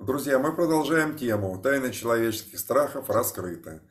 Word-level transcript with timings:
Друзья, 0.00 0.38
мы 0.38 0.54
продолжаем 0.54 1.14
тему 1.14 1.60
«Тайны 1.62 1.92
человеческих 1.92 2.58
страхов 2.58 3.10
раскрыты». 3.10 3.82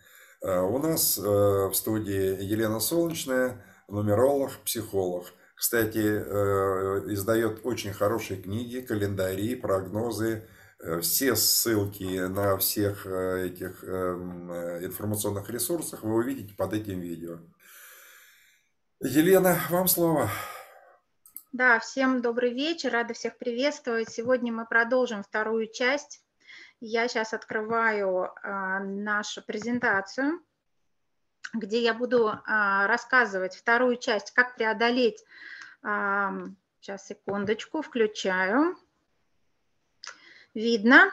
Э, 0.41 0.59
у 0.61 0.79
нас 0.79 1.19
э, 1.19 1.21
в 1.21 1.71
студии 1.75 2.43
Елена 2.43 2.79
Солнечная, 2.79 3.63
нумеролог, 3.87 4.53
психолог. 4.65 5.27
Кстати, 5.53 5.99
э, 5.99 7.13
издает 7.13 7.59
очень 7.63 7.93
хорошие 7.93 8.41
книги, 8.41 8.81
календари, 8.81 9.53
прогнозы. 9.53 10.47
Все 11.01 11.35
ссылки 11.35 12.25
на 12.27 12.57
всех 12.57 13.05
этих 13.05 13.83
эм, 13.83 14.51
информационных 14.83 15.49
ресурсах 15.51 16.01
вы 16.03 16.15
увидите 16.15 16.55
под 16.55 16.73
этим 16.73 17.01
видео. 17.01 17.37
Елена, 19.01 19.59
вам 19.69 19.87
слово. 19.87 20.31
Да, 21.51 21.79
всем 21.79 22.21
добрый 22.21 22.53
вечер, 22.53 22.91
рада 22.91 23.15
всех 23.15 23.35
приветствовать. 23.39 24.11
Сегодня 24.11 24.53
мы 24.53 24.67
продолжим 24.67 25.23
вторую 25.23 25.65
часть. 25.65 26.23
Я 26.79 27.07
сейчас 27.07 27.33
открываю 27.33 28.29
а, 28.43 28.79
нашу 28.79 29.41
презентацию, 29.41 30.43
где 31.51 31.81
я 31.81 31.95
буду 31.95 32.27
а, 32.27 32.85
рассказывать 32.85 33.55
вторую 33.55 33.97
часть, 33.97 34.29
как 34.29 34.53
преодолеть. 34.53 35.25
А, 35.81 36.31
сейчас, 36.79 37.07
секундочку, 37.07 37.81
включаю. 37.81 38.77
Видно? 40.53 41.11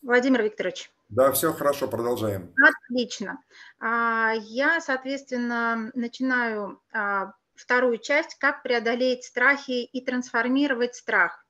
Владимир 0.00 0.42
Викторович. 0.42 0.90
Да, 1.10 1.32
все 1.32 1.52
хорошо, 1.52 1.86
продолжаем. 1.86 2.54
Отлично. 2.56 3.42
А, 3.78 4.32
я, 4.38 4.80
соответственно, 4.80 5.90
начинаю 5.92 6.80
а, 6.94 7.34
вторую 7.60 7.98
часть 7.98 8.36
«Как 8.36 8.62
преодолеть 8.62 9.24
страхи 9.24 9.84
и 9.84 10.04
трансформировать 10.04 10.94
страх». 10.94 11.44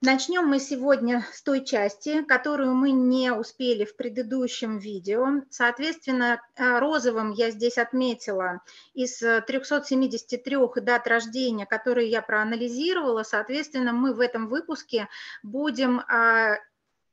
Начнем 0.00 0.46
мы 0.46 0.60
сегодня 0.60 1.26
с 1.32 1.42
той 1.42 1.64
части, 1.64 2.22
которую 2.22 2.72
мы 2.72 2.92
не 2.92 3.32
успели 3.32 3.84
в 3.84 3.96
предыдущем 3.96 4.78
видео. 4.78 5.42
Соответственно, 5.50 6.40
э, 6.54 6.78
розовым 6.78 7.32
я 7.32 7.50
здесь 7.50 7.78
отметила 7.78 8.60
из 8.94 9.18
373 9.18 10.80
дат 10.82 11.08
рождения, 11.08 11.66
которые 11.66 12.08
я 12.10 12.22
проанализировала. 12.22 13.24
Соответственно, 13.24 13.92
мы 13.92 14.14
в 14.14 14.20
этом 14.20 14.46
выпуске 14.46 15.08
будем 15.42 15.98
а, 15.98 16.58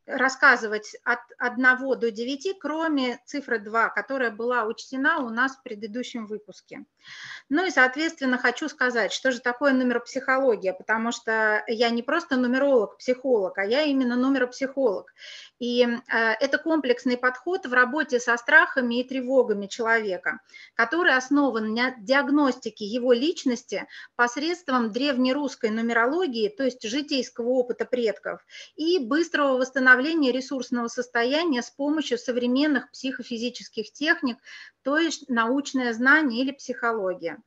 рассказывать 0.05 0.95
от 1.03 1.19
1 1.37 1.99
до 1.99 2.11
9, 2.11 2.59
кроме 2.59 3.19
цифры 3.25 3.59
2, 3.59 3.89
которая 3.89 4.31
была 4.31 4.65
учтена 4.65 5.19
у 5.19 5.29
нас 5.29 5.55
в 5.57 5.63
предыдущем 5.63 6.27
выпуске. 6.27 6.85
Ну 7.49 7.65
и, 7.65 7.69
соответственно, 7.69 8.37
хочу 8.37 8.69
сказать, 8.69 9.11
что 9.11 9.31
же 9.31 9.39
такое 9.39 9.73
нумеропсихология, 9.73 10.73
потому 10.73 11.11
что 11.11 11.63
я 11.67 11.89
не 11.89 12.01
просто 12.01 12.37
нумеролог-психолог, 12.37 13.57
а 13.57 13.65
я 13.65 13.83
именно 13.83 14.15
нумеропсихолог. 14.15 15.13
И 15.59 15.83
э, 15.83 15.97
это 16.39 16.57
комплексный 16.57 17.17
подход 17.17 17.65
в 17.65 17.73
работе 17.73 18.19
со 18.19 18.35
страхами 18.37 18.99
и 18.99 19.07
тревогами 19.07 19.67
человека, 19.67 20.39
который 20.73 21.15
основан 21.15 21.73
на 21.73 21.91
диагностике 21.97 22.85
его 22.85 23.13
личности 23.13 23.87
посредством 24.15 24.91
древнерусской 24.91 25.69
нумерологии, 25.69 26.49
то 26.49 26.63
есть 26.63 26.83
житейского 26.87 27.49
опыта 27.49 27.85
предков, 27.85 28.43
и 28.75 28.99
быстрого 28.99 29.57
восстановления 29.57 29.94
ресурсного 30.01 30.87
состояния 30.87 31.61
с 31.61 31.69
помощью 31.69 32.17
современных 32.17 32.89
психофизических 32.91 33.91
техник, 33.91 34.37
то 34.83 34.97
есть 34.97 35.29
научное 35.29 35.93
знание 35.93 36.41
или 36.41 36.51
психология. 36.51 37.41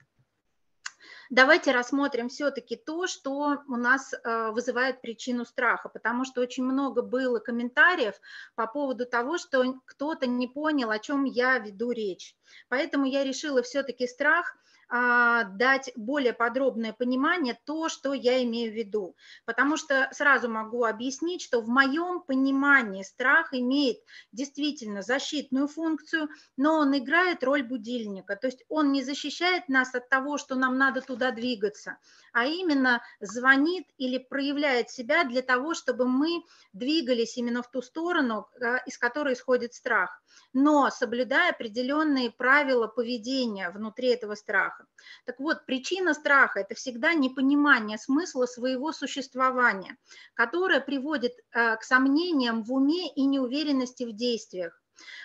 Давайте 1.31 1.73
рассмотрим 1.73 2.31
все-таки 2.31 2.75
то, 2.75 3.07
что 3.07 3.59
у 3.69 3.77
нас 3.77 4.15
э, 4.15 4.51
вызывает 4.51 5.03
причину 5.03 5.45
страха, 5.45 5.91
потому 5.91 6.25
что 6.25 6.41
очень 6.41 6.65
много 6.65 7.03
было 7.03 7.39
комментариев 7.39 8.15
по 8.55 8.67
поводу 8.67 9.05
того, 9.05 9.37
что 9.37 9.75
кто-то 9.85 10.27
не 10.27 10.49
понял, 10.49 10.91
о 10.91 10.99
чем 10.99 11.25
я 11.25 11.59
веду 11.59 11.91
речь. 11.91 12.35
Поэтому 12.71 13.05
я 13.05 13.25
решила 13.25 13.63
все-таки 13.63 14.07
страх– 14.07 14.57
дать 14.91 15.91
более 15.97 16.33
подробное 16.33 16.93
понимание 16.93 17.59
то, 17.65 17.89
что 17.89 18.15
я 18.15 18.43
имею 18.43 18.73
в 18.73 18.75
виду. 18.75 19.17
Потому 19.45 19.77
что 19.77 20.09
сразу 20.13 20.49
могу 20.49 20.85
объяснить, 20.85 21.43
что 21.43 21.61
в 21.61 21.69
моем 21.69 22.23
понимании 22.23 23.03
страх 23.03 23.53
имеет 23.53 23.99
действительно 24.33 25.03
защитную 25.03 25.69
функцию, 25.69 26.29
но 26.57 26.79
он 26.79 26.97
играет 26.97 27.45
роль 27.45 27.63
будильника. 27.63 28.37
То 28.37 28.47
есть 28.47 28.65
он 28.69 28.93
не 28.93 29.03
защищает 29.03 29.69
нас 29.69 29.95
от 29.95 30.09
того, 30.09 30.39
что 30.39 30.55
нам 30.55 30.79
надо 30.79 31.03
туда 31.03 31.33
двигаться, 31.33 31.99
а 32.33 32.47
именно 32.47 33.03
звонит 33.21 33.87
или 33.99 34.19
проявляет 34.19 34.91
себя 34.91 35.25
для 35.25 35.43
того, 35.43 35.75
чтобы 35.75 36.07
мы 36.07 36.45
двигались 36.73 37.37
именно 37.37 37.63
в 37.63 37.71
ту 37.71 37.83
сторону, 37.83 38.49
а, 38.61 38.79
из 38.87 38.97
которой 38.97 39.35
исходит 39.35 39.75
страх, 39.75 40.23
но 40.53 40.91
соблюдая 40.91 41.51
определенные 41.51 42.31
правила 42.31 42.87
поведения 42.87 43.71
внутри 43.71 44.09
этого 44.09 44.35
страха. 44.35 44.87
Так 45.25 45.39
вот, 45.41 45.67
причина 45.67 46.15
страха– 46.15 46.61
это 46.61 46.75
всегда 46.75 47.15
непонимание 47.15 47.99
смысла 47.99 48.47
своего 48.47 48.93
существования, 48.93 49.97
которое 50.35 50.81
приводит 50.81 51.33
э, 51.53 51.77
к 51.77 51.83
сомнениям 51.83 52.63
в 52.63 52.73
уме 52.73 53.13
и 53.13 53.25
неуверенности 53.27 54.05
в 54.05 54.13
действиях. 54.13 54.81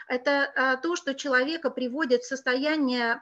Это 0.08 0.32
э, 0.32 0.78
то, 0.82 0.96
что 0.96 1.16
человека 1.16 1.70
приводит 1.70 2.22
в 2.22 2.28
состояние 2.28 3.22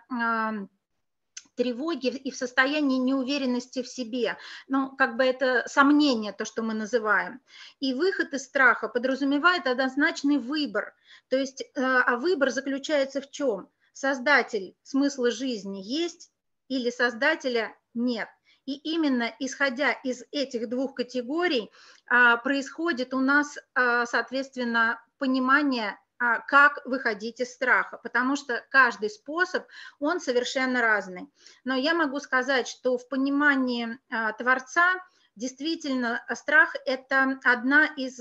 тревоги 1.62 2.08
и 2.08 2.32
в 2.32 2.36
состоянии 2.36 2.98
неуверенности 2.98 3.84
в 3.84 3.88
себе. 3.88 4.38
Ну, 4.68 4.96
как 4.96 5.18
бы 5.18 5.24
это 5.24 5.64
сомнение, 5.68 6.34
то, 6.34 6.46
что 6.46 6.64
мы 6.64 6.74
называем. 6.74 7.40
И 7.80 7.94
выход 7.94 8.34
из 8.34 8.46
страха 8.46 8.88
подразумевает 8.88 9.68
однозначный 9.68 10.38
выбор. 10.38 10.94
То 11.30 11.38
есть, 11.38 11.62
э, 11.62 11.66
а 11.76 12.18
выбор 12.18 12.50
заключается 12.50 13.22
в 13.22 13.30
чем? 13.30 13.70
создатель 13.94 14.76
смысла 14.84 15.32
жизни 15.32 15.80
есть 15.80 16.32
или 16.68 16.90
создателя 16.90 17.76
нет. 17.94 18.28
И 18.66 18.76
именно 18.76 19.34
исходя 19.40 19.92
из 19.92 20.24
этих 20.32 20.70
двух 20.70 20.94
категорий 20.94 21.72
а, 22.08 22.38
происходит 22.38 23.14
у 23.14 23.20
нас, 23.20 23.58
а, 23.74 24.06
соответственно, 24.06 25.04
понимание, 25.18 26.00
как 26.48 26.86
выходить 26.86 27.40
из 27.40 27.54
страха, 27.54 28.00
потому 28.02 28.36
что 28.36 28.64
каждый 28.70 29.10
способ, 29.10 29.66
он 30.00 30.20
совершенно 30.20 30.82
разный. 30.82 31.28
Но 31.64 31.76
я 31.76 31.94
могу 31.94 32.20
сказать, 32.20 32.68
что 32.68 32.98
в 32.98 33.10
понимании 33.10 33.98
Творца 34.38 34.94
действительно 35.36 36.24
страх– 36.34 36.76
это 36.86 37.40
одна 37.44 37.86
из 37.86 38.20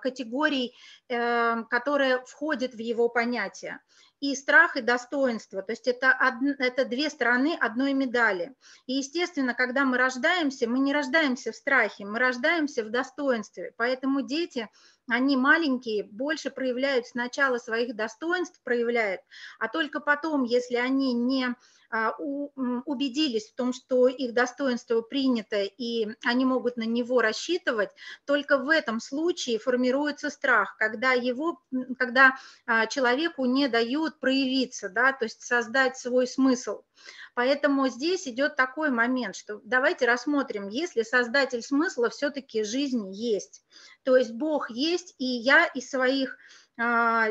категорий, 0.00 0.74
э, 1.08 1.64
которая 1.68 2.24
входит 2.24 2.74
в 2.74 2.78
его 2.78 3.08
понятие 3.08 3.80
и 4.20 4.34
страх, 4.34 4.76
и 4.76 4.80
достоинство. 4.80 5.62
То 5.62 5.72
есть 5.72 5.86
это, 5.86 6.16
од... 6.18 6.58
это 6.58 6.86
две 6.86 7.10
стороны 7.10 7.58
одной 7.60 7.92
медали. 7.92 8.54
И, 8.86 8.94
естественно, 8.94 9.52
когда 9.52 9.84
мы 9.84 9.98
рождаемся, 9.98 10.68
мы 10.68 10.78
не 10.78 10.94
рождаемся 10.94 11.52
в 11.52 11.56
страхе, 11.56 12.06
мы 12.06 12.18
рождаемся 12.18 12.84
в 12.84 12.90
достоинстве. 12.90 13.74
Поэтому 13.76 14.22
дети, 14.22 14.70
они 15.08 15.36
маленькие, 15.36 16.04
больше 16.04 16.50
проявляют 16.50 17.06
сначала 17.06 17.58
своих 17.58 17.94
достоинств, 17.94 18.60
проявляют, 18.62 19.20
а 19.58 19.68
только 19.68 20.00
потом, 20.00 20.44
если 20.44 20.76
они 20.76 21.12
не 21.12 21.54
а, 21.90 22.12
убедились 22.86 23.50
в 23.50 23.54
том, 23.54 23.72
что 23.72 24.08
их 24.08 24.34
достоинство 24.34 25.00
принято 25.00 25.62
и 25.62 26.08
они 26.24 26.44
могут 26.44 26.76
на 26.76 26.82
него 26.82 27.20
рассчитывать, 27.20 27.90
только 28.24 28.58
в 28.58 28.68
этом 28.68 28.98
случае 28.98 29.60
формируется 29.60 30.30
страх, 30.30 30.76
когда, 30.76 31.12
его, 31.12 31.60
когда 31.98 32.36
а, 32.66 32.86
человеку 32.86 33.44
не 33.44 33.68
дают 33.68 34.18
проявиться, 34.18 34.88
да, 34.88 35.12
то 35.12 35.24
есть 35.24 35.42
создать 35.42 35.96
свой 35.96 36.26
смысл. 36.26 36.82
Поэтому 37.34 37.88
здесь 37.88 38.26
идет 38.28 38.56
такой 38.56 38.90
момент, 38.90 39.36
что 39.36 39.60
давайте 39.64 40.06
рассмотрим, 40.06 40.68
если 40.68 41.02
создатель 41.02 41.62
смысла 41.62 42.10
все-таки 42.10 42.62
жизнь 42.62 43.12
есть, 43.12 43.64
то 44.04 44.16
есть 44.16 44.32
Бог 44.32 44.70
есть, 44.70 45.14
и 45.18 45.24
я 45.24 45.66
из 45.66 45.90
своих 45.90 46.36
а, 46.76 47.28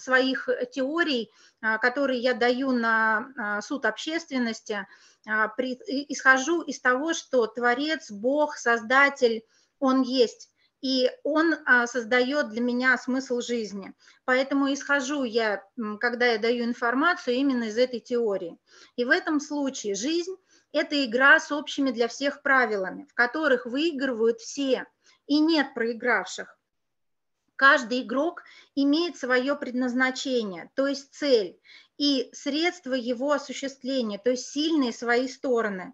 своих 0.00 0.48
теорий, 0.72 1.30
а, 1.60 1.78
которые 1.78 2.18
я 2.18 2.34
даю 2.34 2.72
на 2.72 3.28
а, 3.38 3.62
суд 3.62 3.86
общественности, 3.86 4.86
исхожу 5.26 6.62
из 6.62 6.80
того, 6.80 7.12
что 7.12 7.46
Творец, 7.46 8.10
Бог, 8.10 8.56
Создатель, 8.56 9.44
Он 9.78 10.00
есть, 10.00 10.48
и 10.80 11.10
Он 11.24 11.54
создает 11.86 12.50
для 12.50 12.60
меня 12.60 12.96
смысл 12.98 13.40
жизни. 13.40 13.92
Поэтому 14.24 14.72
исхожу 14.72 15.24
я, 15.24 15.62
когда 16.00 16.26
я 16.26 16.38
даю 16.38 16.64
информацию, 16.64 17.36
именно 17.36 17.64
из 17.64 17.78
этой 17.78 18.00
теории. 18.00 18.58
И 18.96 19.04
в 19.04 19.10
этом 19.10 19.40
случае 19.40 19.94
жизнь– 19.94 20.34
это 20.72 21.04
игра 21.04 21.38
с 21.40 21.52
общими 21.52 21.90
для 21.90 22.08
всех 22.08 22.42
правилами, 22.42 23.06
в 23.10 23.14
которых 23.14 23.66
выигрывают 23.66 24.40
все, 24.40 24.86
и 25.26 25.40
нет 25.40 25.74
проигравших 25.74 26.56
каждый 27.60 28.00
игрок 28.04 28.42
имеет 28.74 29.18
свое 29.18 29.54
предназначение, 29.54 30.70
то 30.74 30.86
есть 30.86 31.12
цель, 31.12 31.60
и 31.98 32.30
средства 32.32 32.94
его 32.94 33.32
осуществления, 33.32 34.16
то 34.16 34.30
есть 34.30 34.46
сильные 34.46 34.94
свои 34.94 35.28
стороны. 35.28 35.92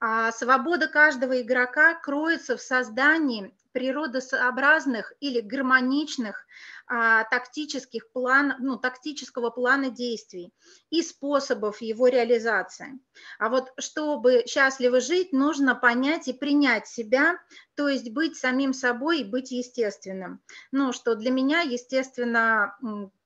А 0.00 0.32
свобода 0.32 0.88
каждого 0.88 1.42
игрока 1.42 1.94
кроется 2.00 2.56
в 2.56 2.62
создании 2.62 3.54
природосообразных 3.72 5.12
или 5.20 5.40
гармоничных 5.40 6.46
тактических 7.30 8.10
план, 8.12 8.54
ну, 8.58 8.76
тактического 8.76 9.48
плана 9.48 9.88
действий 9.90 10.52
и 10.90 11.02
способов 11.02 11.80
его 11.80 12.08
реализации. 12.08 12.98
А 13.38 13.48
вот 13.48 13.72
чтобы 13.78 14.44
счастливо 14.46 15.00
жить, 15.00 15.32
нужно 15.32 15.74
понять 15.74 16.28
и 16.28 16.34
принять 16.34 16.86
себя, 16.86 17.38
то 17.76 17.88
есть 17.88 18.10
быть 18.10 18.36
самим 18.36 18.74
собой 18.74 19.20
и 19.20 19.24
быть 19.24 19.52
естественным. 19.52 20.40
Ну, 20.70 20.92
что 20.92 21.14
для 21.14 21.30
меня, 21.30 21.60
естественно, 21.60 22.76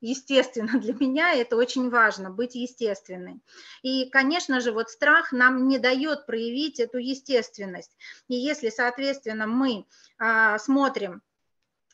естественно, 0.01 0.79
для 0.81 0.95
меня 0.95 1.35
это 1.35 1.57
очень 1.57 1.91
важно, 1.91 2.31
быть 2.31 2.55
естественной. 2.55 3.41
И, 3.83 4.09
конечно 4.11 4.61
же, 4.61 4.71
вот 4.71 4.91
страх 4.91 5.33
нам 5.33 5.67
не 5.67 5.81
дает 5.81 6.27
проявить 6.27 6.79
эту 6.79 6.99
естественность. 6.99 7.97
И 8.29 8.37
если, 8.37 8.69
соответственно, 8.69 9.49
мы 9.49 9.87
а, 10.19 10.59
смотрим 10.61 11.23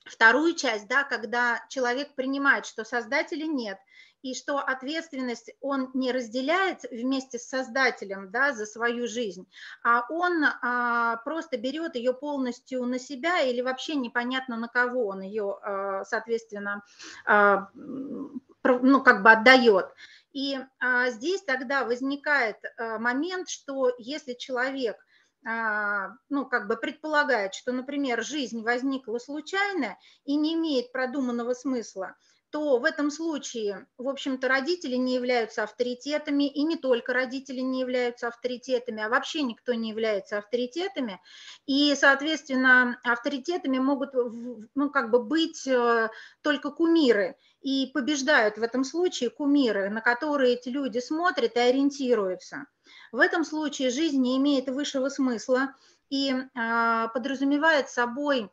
вторую 0.05 0.55
часть, 0.55 0.89
да, 0.89 1.05
когда 1.05 1.65
человек 1.69 2.15
принимает, 2.15 2.67
что 2.67 2.85
создателя 2.85 3.47
нет, 3.47 3.79
и 4.23 4.35
что 4.35 4.59
ответственность 4.59 5.51
он 5.61 5.91
не 5.95 6.13
разделяет 6.13 6.85
вместе 6.91 7.39
с 7.39 7.49
создателем 7.49 8.31
да, 8.31 8.53
за 8.53 8.67
свою 8.67 9.09
жизнь, 9.09 9.49
а 9.83 10.07
он 10.09 10.45
а, 10.45 11.17
просто 11.25 11.59
берет 11.59 11.97
ее 11.97 12.15
полностью 12.15 12.85
на 12.87 12.99
себя 12.99 13.41
или 13.41 13.61
вообще 13.61 13.97
непонятно 13.97 14.57
на 14.57 14.69
кого 14.69 15.09
он 15.09 15.23
ее, 15.23 15.59
а, 15.61 16.05
соответственно, 16.05 16.85
а, 17.27 17.69
ну, 17.75 19.03
как 19.03 19.25
бы 19.25 19.33
отдает. 19.33 19.87
И 20.33 20.57
а, 20.79 21.11
здесь 21.11 21.43
тогда 21.43 21.85
возникает 21.85 22.59
а, 22.79 22.99
момент, 22.99 23.49
что 23.49 23.93
если 23.99 24.35
человек– 24.35 25.05
ну, 25.45 26.47
как 26.47 26.69
бы 26.69 26.77
предполагает, 26.77 27.55
что, 27.55 27.73
например, 27.73 28.23
жизнь 28.23 28.63
возникла 28.63 29.19
случайно 29.19 29.99
и 30.25 30.37
не 30.37 30.55
имеет 30.55 30.93
продуманного 30.93 31.55
смысла, 31.55 32.17
то 32.53 32.79
в 32.79 32.85
этом 32.85 33.11
случае, 33.11 33.87
в 33.97 34.07
общем-то, 34.07 34.47
родители 34.47 34.97
не 34.97 35.15
являются 35.15 35.63
авторитетами, 35.63 36.49
и 36.49 36.63
не 36.65 36.77
только 36.77 37.15
родители 37.15 37.61
не 37.61 37.81
являются 37.81 38.29
авторитетами, 38.29 39.03
а 39.03 39.09
вообще 39.09 39.43
никто 39.43 39.73
не 39.73 39.89
является 39.89 40.37
авторитетами. 40.37 41.19
И, 41.65 41.95
соответственно, 41.97 43.01
авторитетами 43.05 43.79
могут, 43.79 44.11
ну, 44.13 44.91
как 44.91 45.11
бы 45.11 45.23
быть 45.23 45.67
э, 45.67 46.11
только 46.43 46.71
кумиры. 46.71 47.37
И 47.63 47.91
побеждают 47.95 48.59
в 48.59 48.63
этом 48.63 48.85
случае 48.85 49.31
кумиры, 49.31 49.89
на 49.89 50.03
которые 50.03 50.53
эти 50.53 50.69
люди 50.69 50.99
смотрят 50.99 51.57
и 51.57 51.61
ориентируются. 51.61 52.67
В 53.13 53.19
этом 53.19 53.45
случае 53.45 53.91
жизнь 53.91 54.21
не 54.21 54.39
имеет 54.39 54.69
высшего 54.69 55.11
смысла 55.11 55.75
и 56.09 56.35
а, 56.55 57.09
подразумевает 57.09 57.91
собой 57.91 58.51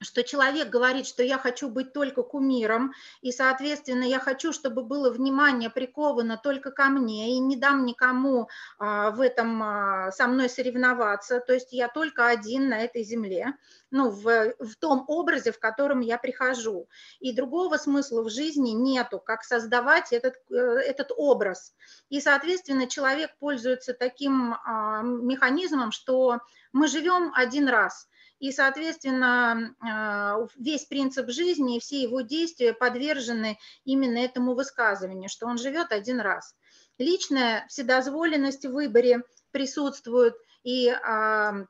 что 0.00 0.22
человек 0.22 0.68
говорит, 0.68 1.06
что 1.06 1.22
я 1.22 1.38
хочу 1.38 1.68
быть 1.68 1.92
только 1.92 2.22
кумиром, 2.22 2.92
и, 3.22 3.32
соответственно, 3.32 4.04
я 4.04 4.18
хочу, 4.18 4.52
чтобы 4.52 4.82
было 4.82 5.10
внимание 5.10 5.70
приковано 5.70 6.36
только 6.36 6.70
ко 6.70 6.86
мне, 6.86 7.34
и 7.34 7.38
не 7.38 7.56
дам 7.56 7.84
никому 7.84 8.48
а, 8.78 9.10
в 9.10 9.20
этом 9.20 9.62
а, 9.62 10.12
со 10.12 10.26
мной 10.26 10.48
соревноваться, 10.48 11.40
то 11.40 11.54
есть 11.54 11.72
я 11.72 11.88
только 11.88 12.26
один 12.26 12.68
на 12.68 12.80
этой 12.80 13.02
земле, 13.02 13.54
ну, 13.90 14.10
в, 14.10 14.54
в 14.58 14.76
том 14.76 15.04
образе, 15.06 15.52
в 15.52 15.60
котором 15.60 16.00
я 16.00 16.18
прихожу. 16.18 16.88
И 17.20 17.32
другого 17.32 17.76
смысла 17.76 18.22
в 18.22 18.30
жизни 18.30 18.70
нету, 18.70 19.20
как 19.20 19.44
создавать 19.44 20.12
этот, 20.12 20.34
э, 20.50 20.54
этот 20.54 21.12
образ. 21.16 21.74
И, 22.08 22.20
соответственно, 22.20 22.88
человек 22.88 23.30
пользуется 23.38 23.94
таким 23.94 24.54
а, 24.54 25.02
механизмом, 25.02 25.92
что 25.92 26.40
мы 26.72 26.88
живем 26.88 27.32
один 27.34 27.68
раз– 27.68 28.08
и, 28.44 28.52
соответственно, 28.52 29.74
а, 29.80 30.36
весь 30.56 30.84
принцип 30.84 31.30
жизни 31.30 31.78
и 31.78 31.80
все 31.80 32.02
его 32.02 32.20
действия 32.20 32.74
подвержены 32.74 33.58
именно 33.86 34.18
этому 34.18 34.54
высказыванию, 34.54 35.30
что 35.30 35.46
он 35.46 35.56
живет 35.56 35.92
один 35.92 36.20
раз. 36.20 36.54
Личная 36.98 37.64
вседозволенность 37.68 38.66
в 38.66 38.72
выборе 38.72 39.22
присутствует, 39.50 40.34
и 40.62 40.90
а, 40.90 41.64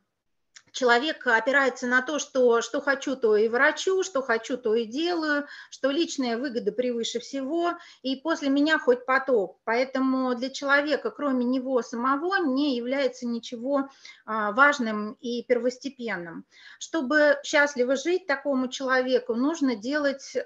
человек 0.75 1.27
опирается 1.27 1.87
на 1.87 2.03
то, 2.03 2.19
что 2.19 2.61
что 2.61 2.83
хочу, 2.83 3.17
то 3.17 3.37
и 3.37 3.49
врачу, 3.49 4.03
что 4.03 4.21
хочу, 4.21 4.59
то 4.59 4.75
и 4.75 4.85
делаю, 4.85 5.47
что 5.71 5.91
личная 5.91 6.37
выгода 6.37 6.73
превыше 6.73 7.21
всего, 7.21 7.79
и 8.03 8.17
после 8.17 8.51
меня 8.51 8.79
хоть 8.79 9.07
потоп. 9.07 9.59
Поэтому 9.65 10.35
для 10.35 10.51
человека, 10.51 11.11
кроме 11.11 11.45
него 11.45 11.81
самого, 11.81 12.45
не 12.45 12.77
является 12.77 13.27
ничего 13.27 13.89
а, 14.27 14.53
важным 14.53 15.13
и 15.21 15.43
первостепенным. 15.45 16.45
Чтобы 16.79 17.39
счастливо 17.45 17.97
жить 17.97 18.27
такому 18.27 18.69
человеку, 18.69 19.35
нужно 19.35 19.77
делать 19.77 20.37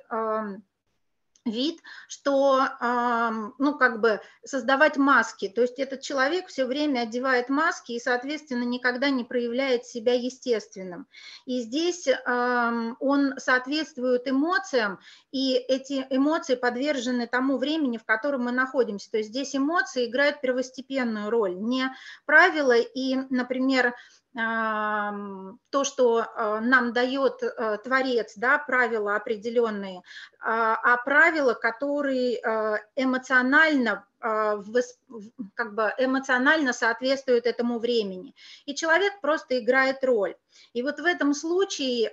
вид, 1.51 1.81
что, 2.09 2.69
ну, 3.59 3.79
как 3.79 4.01
бы 4.01 4.21
создавать 4.45 4.97
маски. 4.97 5.49
То 5.49 5.63
есть 5.63 5.79
этот 5.79 6.01
человек 6.01 6.49
все 6.49 6.65
время 6.65 7.01
одевает 7.01 7.49
маски 7.49 7.93
и, 7.93 8.01
соответственно, 8.01 8.65
никогда 8.65 9.11
не 9.11 9.25
проявляет 9.25 9.87
себя 9.87 10.15
естественным. 10.15 11.07
И 11.47 11.61
здесь 11.61 12.09
он 12.27 13.35
соответствует 13.39 14.29
эмоциям, 14.29 14.99
и 15.33 15.55
эти 15.55 16.07
эмоции 16.11 16.55
подвержены 16.55 17.27
тому 17.27 17.59
времени, 17.59 17.99
в 17.99 18.05
котором 18.05 18.45
мы 18.45 18.53
находимся. 18.53 19.11
То 19.11 19.19
есть 19.19 19.31
здесь 19.31 19.55
эмоции 19.55 20.07
играют 20.07 20.41
первостепенную 20.41 21.31
роль, 21.31 21.57
не 21.57 21.91
правила 22.27 22.77
и, 22.77 23.17
например, 23.31 23.95
то, 24.35 25.85
что 25.85 26.21
э, 26.21 26.61
нам 26.61 26.93
дает 26.93 27.43
э, 27.43 27.79
Творец, 27.83 28.35
да, 28.37 28.59
правила 28.59 29.17
определенные, 29.17 30.03
а, 30.41 30.77
а 30.77 30.97
правила, 30.99 31.55
которые 31.55 32.37
э, 32.37 32.77
эмоционально 32.97 34.05
как 34.21 35.75
бы 35.75 35.95
эмоционально 35.97 36.73
соответствуют 36.73 37.47
этому 37.47 37.79
времени. 37.79 38.35
И 38.67 38.75
человек 38.75 39.21
просто 39.21 39.61
играет 39.61 40.03
роль. 40.03 40.35
И 40.73 40.83
вот 40.83 40.99
в 40.99 41.05
этом 41.05 41.35
случае 41.35 42.13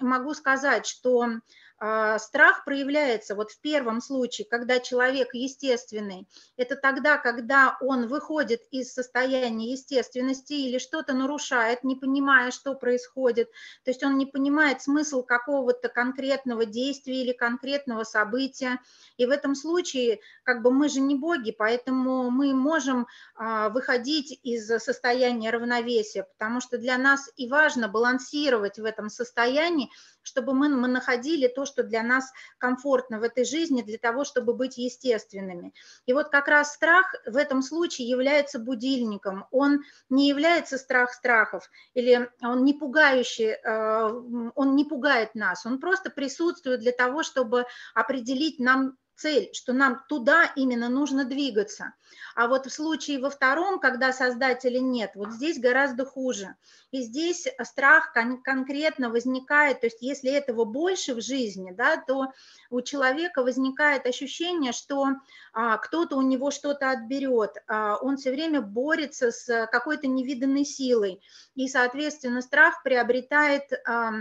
могу 0.00 0.34
сказать, 0.34 0.86
что 0.86 1.28
страх 1.78 2.64
проявляется 2.64 3.34
вот 3.34 3.50
в 3.50 3.60
первом 3.60 4.00
случае, 4.00 4.46
когда 4.48 4.80
человек 4.80 5.34
естественный. 5.34 6.26
Это 6.56 6.74
тогда, 6.74 7.18
когда 7.18 7.76
он 7.80 8.08
выходит 8.08 8.62
из 8.70 8.92
состояния 8.92 9.72
естественности 9.72 10.54
или 10.54 10.78
что-то 10.78 11.12
нарушает, 11.12 11.84
не 11.84 11.96
понимая, 11.96 12.50
что 12.50 12.74
происходит. 12.74 13.50
То 13.84 13.90
есть 13.90 14.02
он 14.02 14.16
не 14.16 14.24
понимает 14.24 14.80
смысл 14.80 15.22
какого-то 15.22 15.88
конкретного 15.88 16.64
действия 16.64 17.22
или 17.22 17.32
конкретного 17.32 18.04
события. 18.04 18.80
И 19.18 19.26
в 19.26 19.30
этом 19.30 19.54
случае, 19.54 20.20
как 20.44 20.62
бы 20.62 20.70
мы 20.70 20.88
же 20.88 21.00
не 21.00 21.14
боги, 21.14 21.50
поэтому 21.50 22.30
мы 22.30 22.54
можем 22.54 23.06
а, 23.34 23.68
выходить 23.68 24.38
из 24.42 24.66
состояния 24.66 25.50
равновесия, 25.50 26.24
потому 26.24 26.60
что 26.60 26.78
для 26.78 26.96
нас 26.96 27.30
и 27.36 27.48
важно 27.48 27.88
балансировать 27.88 28.78
в 28.78 28.84
этом 28.84 29.10
состоянии, 29.10 29.90
чтобы 30.26 30.54
мы, 30.54 30.68
мы 30.68 30.88
находили 30.88 31.46
то, 31.46 31.64
что 31.64 31.82
для 31.82 32.02
нас 32.02 32.32
комфортно 32.58 33.20
в 33.20 33.22
этой 33.22 33.44
жизни, 33.44 33.82
для 33.82 33.98
того, 33.98 34.24
чтобы 34.24 34.54
быть 34.54 34.76
естественными. 34.76 35.72
И 36.06 36.12
вот 36.12 36.28
как 36.28 36.48
раз 36.48 36.74
страх 36.74 37.14
в 37.26 37.36
этом 37.36 37.62
случае 37.62 38.08
является 38.08 38.58
будильником. 38.58 39.46
Он 39.50 39.82
не 40.10 40.28
является 40.28 40.78
страх 40.78 41.12
страхов, 41.12 41.70
или 41.94 42.28
он 42.42 42.64
не 42.64 42.74
пугающий, 42.74 43.52
э, 43.52 44.50
он 44.54 44.76
не 44.76 44.84
пугает 44.84 45.34
нас, 45.34 45.64
он 45.66 45.78
просто 45.80 46.10
присутствует 46.10 46.80
для 46.80 46.92
того, 46.92 47.22
чтобы 47.22 47.66
определить 47.94 48.58
нам 48.58 48.96
цель, 49.16 49.50
что 49.52 49.72
нам 49.72 50.04
туда 50.08 50.44
именно 50.56 50.88
нужно 50.88 51.24
двигаться. 51.24 51.94
А 52.34 52.48
вот 52.48 52.66
в 52.66 52.70
случае 52.70 53.18
во 53.18 53.30
втором, 53.30 53.80
когда 53.80 54.12
создателя 54.12 54.78
нет, 54.78 55.12
вот 55.14 55.32
здесь 55.32 55.58
гораздо 55.58 56.04
хуже. 56.04 56.54
И 56.90 57.02
здесь 57.02 57.48
страх 57.62 58.12
кон- 58.12 58.42
конкретно 58.42 59.10
возникает, 59.10 59.80
то 59.80 59.86
есть 59.86 60.02
если 60.02 60.30
этого 60.30 60.64
больше 60.64 61.14
в 61.14 61.22
жизни, 61.22 61.72
да, 61.72 61.96
то 61.96 62.32
у 62.70 62.82
человека 62.82 63.42
возникает 63.42 64.06
ощущение, 64.06 64.72
что 64.72 65.08
а, 65.52 65.78
кто-то 65.78 66.16
у 66.16 66.22
него 66.22 66.50
что-то 66.50 66.90
отберет, 66.90 67.56
а, 67.66 67.96
он 67.96 68.18
все 68.18 68.30
время 68.30 68.60
борется 68.60 69.30
с 69.30 69.66
какой-то 69.72 70.06
невиданной 70.06 70.64
силой, 70.64 71.22
и, 71.54 71.68
соответственно, 71.68 72.42
страх 72.42 72.82
приобретает... 72.82 73.72
А, 73.86 74.12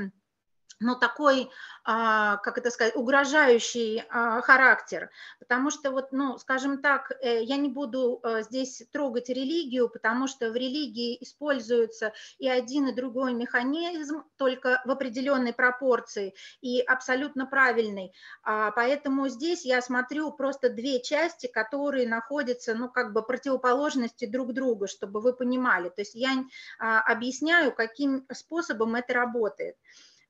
ну, 0.80 0.96
такой, 0.96 1.50
а, 1.84 2.38
как 2.38 2.58
это 2.58 2.70
сказать, 2.70 2.96
угрожающий 2.96 4.04
а, 4.10 4.42
характер, 4.42 5.10
потому 5.40 5.70
что 5.70 5.92
вот, 5.92 6.12
ну, 6.12 6.38
скажем 6.38 6.82
так, 6.82 7.12
э, 7.22 7.44
я 7.44 7.58
не 7.58 7.70
буду 7.70 8.20
э, 8.24 8.44
здесь 8.44 8.84
трогать 8.92 9.30
религию, 9.30 9.90
потому 9.90 10.28
что 10.28 10.52
в 10.52 10.56
религии 10.56 11.18
используется 11.22 12.14
и 12.40 12.50
один, 12.50 12.88
и 12.88 12.94
другой 12.94 13.34
механизм, 13.34 14.24
только 14.36 14.82
в 14.86 14.92
определенной 14.92 15.54
пропорции 15.54 16.34
и 16.62 16.82
абсолютно 16.82 17.46
правильный, 17.46 18.14
а, 18.44 18.72
поэтому 18.72 19.30
здесь 19.30 19.64
я 19.66 19.82
смотрю 19.82 20.32
просто 20.32 20.70
две 20.70 21.02
части, 21.02 21.48
которые 21.48 22.08
находятся, 22.08 22.76
ну, 22.76 22.90
как 22.90 23.14
бы 23.14 23.22
противоположности 23.22 24.26
друг 24.26 24.54
друга, 24.54 24.88
чтобы 24.88 25.22
вы 25.22 25.34
понимали, 25.34 25.90
то 25.90 26.02
есть 26.02 26.16
я 26.16 26.44
объясняю, 26.80 27.74
каким 27.74 28.26
способом 28.34 28.96
это 28.96 29.14
работает. 29.14 29.76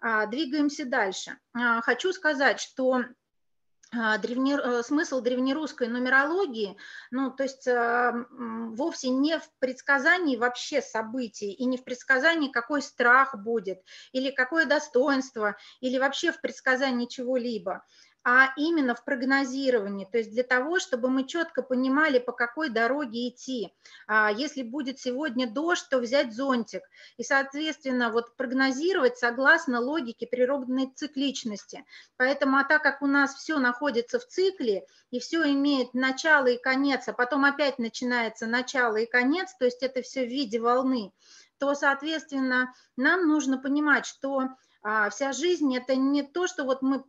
А, 0.07 0.27
двигаемся 0.27 0.85
дальше. 0.85 1.35
А, 1.53 1.81
хочу 1.81 2.13
сказать, 2.13 2.59
что 2.59 3.05
а, 3.91 4.19
древне, 4.19 4.55
э, 4.55 4.83
смысл 4.83 5.19
древнерусской 5.19 5.87
нумерологии, 5.87 6.77
ну, 7.09 7.31
то 7.31 7.41
есть 7.41 7.67
вовсе 7.67 9.09
не 9.09 9.39
в 9.39 9.49
предсказании 9.57 10.37
вообще 10.37 10.83
событий 10.83 11.51
и 11.51 11.65
не 11.65 11.77
в 11.77 11.83
предсказании, 11.83 12.51
какой 12.51 12.83
страх 12.83 13.35
будет, 13.35 13.81
или 14.11 14.29
какое 14.29 14.67
достоинство, 14.67 15.57
или 15.79 15.97
вообще 15.97 16.31
в 16.31 16.39
предсказании 16.39 17.07
чего-либо 17.07 17.83
а 18.27 18.51
именно 18.57 18.95
в 18.95 19.05
прогнозировании, 19.05 20.09
то 20.11 20.17
есть 20.17 20.31
для 20.31 20.41
того, 20.41 20.79
чтобы 20.79 21.09
мы 21.09 21.27
четко 21.27 21.61
понимали, 21.61 22.17
по 22.17 22.31
какой 22.31 22.69
дороге 22.69 23.29
идти. 23.29 23.71
А 24.07 24.31
если 24.31 24.63
будет 24.63 24.99
сегодня 24.99 25.47
дождь, 25.47 25.85
то 25.91 25.99
взять 25.99 26.33
зонтик. 26.33 26.81
И, 27.17 27.23
соответственно, 27.23 28.09
вот 28.09 28.35
прогнозировать 28.35 29.19
согласно 29.19 29.79
логике 29.79 30.25
природной 30.25 30.91
цикличности. 30.95 31.85
Поэтому, 32.17 32.57
а 32.57 32.63
так 32.63 32.81
как 32.81 33.03
у 33.03 33.07
нас 33.07 33.35
все 33.35 33.59
находится 33.59 34.17
в 34.17 34.25
цикле, 34.25 34.87
и 35.11 35.19
все 35.19 35.47
имеет 35.51 35.93
начало 35.93 36.47
и 36.47 36.57
конец, 36.57 37.07
а 37.07 37.13
потом 37.13 37.45
опять 37.45 37.77
начинается 37.77 38.47
начало 38.47 38.97
и 38.97 39.05
конец, 39.05 39.53
то 39.59 39.65
есть 39.65 39.83
это 39.83 40.01
все 40.01 40.25
в 40.25 40.29
виде 40.29 40.59
волны, 40.59 41.11
то, 41.59 41.75
соответственно, 41.75 42.73
нам 42.97 43.27
нужно 43.27 43.59
понимать, 43.59 44.07
что 44.07 44.49
а, 44.81 45.11
вся 45.11 45.31
жизнь– 45.31 45.75
это 45.77 45.95
не 45.95 46.23
то, 46.23 46.47
что 46.47 46.63
вот 46.63 46.81
мы 46.81 47.03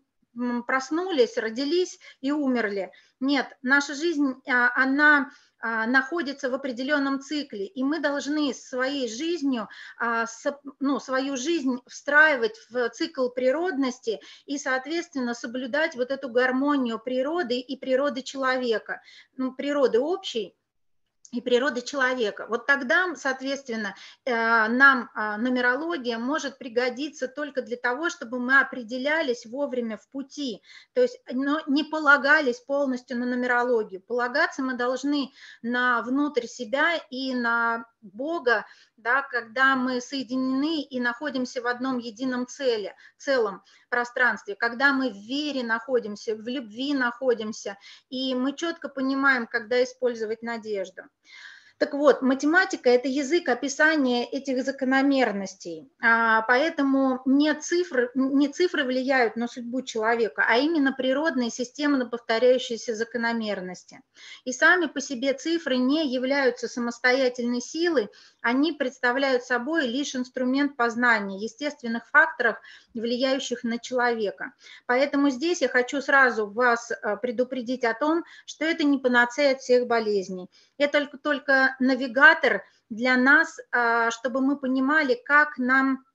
проснулись, 0.67 1.37
родились 1.37 1.99
и 2.21 2.33
умерли. 2.33 2.93
Нет, 3.21 3.57
наша 3.63 3.95
жизнь, 3.95 4.35
а, 4.47 4.71
она 4.75 5.31
а, 5.59 5.87
находится 5.87 6.51
в 6.51 6.55
определенном 6.55 7.21
цикле, 7.21 7.67
и 7.67 7.83
мы 7.83 7.99
должны 7.99 8.53
своей 8.53 9.09
жизнью, 9.09 9.69
а, 9.99 10.27
ну, 10.81 11.01
свою 11.01 11.37
жизнь 11.37 11.81
встраивать 11.87 12.57
в 12.71 12.91
цикл 12.91 13.29
природности 13.31 14.21
и, 14.45 14.59
соответственно, 14.59 15.35
соблюдать 15.35 15.97
вот 15.97 16.11
эту 16.11 16.29
гармонию 16.29 16.99
природы 16.99 17.59
и 17.59 17.77
природы 17.77 18.23
человека, 18.23 19.01
ну, 19.37 19.53
природы 19.53 19.99
общей, 19.99 20.55
и 21.33 21.41
природы 21.41 21.83
человека. 21.83 22.47
Вот 22.49 22.67
тогда, 22.67 23.15
соответственно, 23.17 23.95
э, 24.25 24.33
нам 24.33 25.11
а, 25.15 25.37
нумерология 25.39 26.19
может 26.19 26.59
пригодиться 26.59 27.29
только 27.29 27.63
для 27.63 27.77
того, 27.77 28.11
чтобы 28.11 28.39
мы 28.39 28.61
определялись 28.61 29.47
вовремя 29.47 29.97
в 29.97 30.09
пути, 30.11 30.63
то 30.95 31.03
есть 31.03 31.21
но 31.33 31.61
не 31.67 31.85
полагались 31.85 32.61
полностью 32.61 33.19
на 33.19 33.27
нумерологию. 33.27 34.01
Полагаться 34.01 34.63
мы 34.63 34.75
должны 34.75 35.33
на 35.63 36.03
внутрь 36.03 36.47
себя 36.47 36.97
и 37.11 37.35
на 37.35 37.85
Бога, 38.13 38.67
да, 38.97 39.23
когда 39.23 39.77
мы 39.77 40.01
соединены 40.01 40.83
и 40.83 41.01
находимся 41.01 41.63
в 41.63 41.67
одном 41.67 41.99
едином 41.99 42.47
целе, 42.47 42.95
целом 43.17 43.63
пространстве, 43.89 44.57
когда 44.57 44.93
мы 44.93 45.11
в 45.11 45.17
вере 45.17 45.63
находимся, 45.63 46.35
в 46.35 46.47
любви 46.47 46.95
находимся, 46.95 47.79
и 48.09 48.35
мы 48.35 48.55
четко 48.55 48.89
понимаем, 48.89 49.47
когда 49.47 49.83
использовать 49.83 50.43
надежду. 50.43 51.03
Так 51.79 51.93
вот, 51.93 52.23
математика– 52.23 52.89
это 52.91 53.07
язык 53.07 53.51
описания 53.51 54.25
этих 54.25 54.65
закономерностей, 54.65 55.91
а, 56.01 56.41
поэтому 56.43 57.21
не 57.27 57.53
цифры, 57.53 58.11
не 58.15 58.49
цифры 58.49 58.85
влияют 58.85 59.37
на 59.37 59.47
судьбу 59.47 59.83
человека, 59.83 60.43
а 60.49 60.57
именно 60.57 60.93
природные 60.93 61.51
системно 61.51 62.07
повторяющиеся 62.07 62.95
закономерности. 62.95 64.01
И 64.47 64.53
сами 64.53 64.87
по 64.87 65.03
себе 65.03 65.35
цифры 65.35 65.77
не 65.77 66.11
являются 66.11 66.67
самостоятельной 66.67 67.61
силой, 67.61 68.09
они 68.47 68.73
представляют 68.73 69.43
собой 69.43 69.89
лишь 69.89 70.15
инструмент 70.15 70.77
познания 70.77 71.37
естественных 71.37 72.09
факторов, 72.11 72.57
влияющих 72.95 73.65
на 73.65 73.81
человека. 73.81 74.53
Поэтому 74.87 75.31
здесь 75.31 75.63
я 75.63 75.69
хочу 75.69 76.01
сразу 76.01 76.47
вас 76.47 76.93
э, 76.93 77.17
предупредить 77.17 77.83
о 77.83 77.93
том, 77.93 78.23
что 78.45 78.65
это 78.65 78.85
не 78.85 78.99
панацея 78.99 79.55
от 79.55 79.63
всех 79.63 79.89
болезней. 79.89 80.49
Это 80.79 81.01
только, 81.01 81.19
только 81.19 81.77
навигатор 81.81 82.63
для 82.89 83.17
нас, 83.17 83.59
э, 83.59 84.11
чтобы 84.13 84.41
мы 84.41 84.57
понимали, 84.57 85.21
как 85.25 85.59
нам 85.59 86.05
а, 86.05 86.06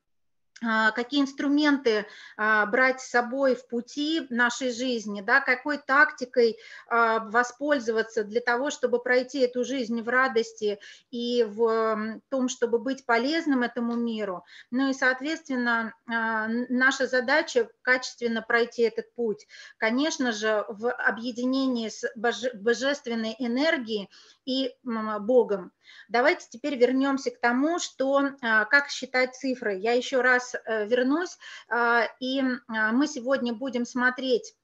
какие 0.62 1.22
инструменты 1.22 2.06
а, 2.38 2.66
брать 2.68 3.02
с 3.02 3.10
собой 3.10 3.56
в 3.56 3.68
пути 3.68 4.28
нашей 4.30 4.72
жизни, 4.72 5.22
да, 5.22 5.42
какой 5.42 5.80
тактикой 5.80 6.58
а, 6.88 7.20
воспользоваться 7.20 8.24
для 8.24 8.42
того, 8.42 8.70
чтобы 8.70 9.02
пройти 9.02 9.40
эту 9.40 9.64
жизнь 9.64 10.02
в 10.02 10.10
радости 10.10 10.80
и 11.10 11.44
в 11.44 12.22
том, 12.30 12.50
чтобы 12.50 12.78
быть 12.78 13.06
полезным 13.06 13.64
этому 13.64 13.96
миру. 13.96 14.44
Ну 14.70 14.90
и, 14.90 14.94
соответственно, 14.94 15.94
наша 16.06 17.08
задача 17.08 17.70
качественно 17.82 18.42
пройти 18.42 18.84
этот 18.84 19.14
путь. 19.16 19.48
Конечно 19.78 20.32
же, 20.32 20.66
в 20.68 20.92
объединении 20.92 21.90
с 21.90 22.06
божественной 22.16 23.36
энергией 23.40 24.10
и 24.52 24.76
Богом. 25.20 25.72
Давайте 26.10 26.48
теперь 26.50 26.78
вернемся 26.78 27.32
к 27.32 27.40
тому, 27.40 27.80
что 27.80 28.32
а, 28.42 28.66
как 28.66 28.90
считать 28.90 29.36
цифры. 29.36 29.78
Я 29.78 29.94
еще 29.94 30.22
раз 30.22 30.56
э, 30.56 30.88
вернусь, 30.88 31.38
а, 31.70 32.08
и 32.20 32.42
а, 32.42 32.92
мы 32.92 33.08
сегодня 33.08 33.54
будем 33.54 33.86
смотреть 33.86 34.56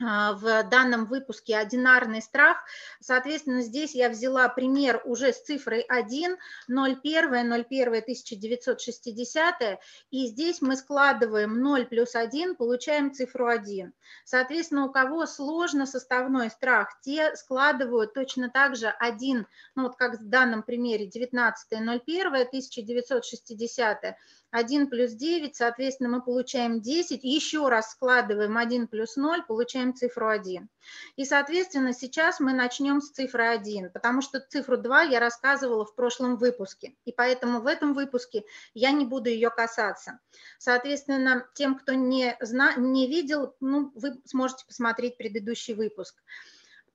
в 0.00 0.62
данном 0.64 1.04
выпуске 1.04 1.58
«Одинарный 1.58 2.22
страх». 2.22 2.56
Соответственно, 3.00 3.60
здесь 3.60 3.94
я 3.94 4.08
взяла 4.08 4.48
пример 4.48 5.02
уже 5.04 5.32
с 5.32 5.42
цифрой 5.42 5.80
1, 5.82 6.38
01, 6.68 7.52
01, 7.52 7.88
1960, 7.88 9.78
и 10.10 10.26
здесь 10.26 10.62
мы 10.62 10.76
складываем 10.76 11.60
0 11.60 11.86
плюс 11.86 12.14
1, 12.14 12.56
получаем 12.56 13.12
цифру 13.12 13.48
1. 13.48 13.92
Соответственно, 14.24 14.86
у 14.86 14.90
кого 14.90 15.26
сложно 15.26 15.84
составной 15.84 16.50
страх, 16.50 16.98
те 17.02 17.36
складывают 17.36 18.14
точно 18.14 18.48
так 18.48 18.76
же 18.76 18.88
1, 18.88 19.46
ну 19.74 19.82
вот 19.82 19.96
как 19.96 20.18
в 20.18 20.28
данном 20.28 20.62
примере 20.62 21.06
19, 21.06 21.72
01, 21.72 22.26
1960, 22.26 24.16
1 24.50 24.88
плюс 24.88 25.12
9, 25.12 25.54
соответственно, 25.54 26.08
мы 26.08 26.22
получаем 26.22 26.80
10, 26.80 27.24
еще 27.24 27.68
раз 27.68 27.92
складываем 27.92 28.56
1 28.56 28.88
плюс 28.88 29.16
0, 29.16 29.44
получаем 29.46 29.94
цифру 29.94 30.28
1. 30.28 30.68
И, 31.16 31.24
соответственно, 31.24 31.92
сейчас 31.92 32.40
мы 32.40 32.52
начнем 32.52 33.00
с 33.00 33.10
цифры 33.10 33.46
1, 33.46 33.90
потому 33.90 34.22
что 34.22 34.40
цифру 34.40 34.76
2 34.76 35.02
я 35.02 35.20
рассказывала 35.20 35.84
в 35.84 35.94
прошлом 35.94 36.36
выпуске, 36.36 36.94
и 37.04 37.12
поэтому 37.12 37.60
в 37.60 37.66
этом 37.66 37.94
выпуске 37.94 38.44
я 38.74 38.90
не 38.90 39.04
буду 39.04 39.30
ее 39.30 39.50
касаться. 39.50 40.18
Соответственно, 40.58 41.46
тем, 41.54 41.78
кто 41.78 41.94
не, 41.94 42.36
зна 42.40 42.74
не 42.76 43.08
видел, 43.08 43.54
ну, 43.60 43.92
вы 43.94 44.20
сможете 44.24 44.66
посмотреть 44.66 45.16
предыдущий 45.16 45.74
выпуск. 45.74 46.14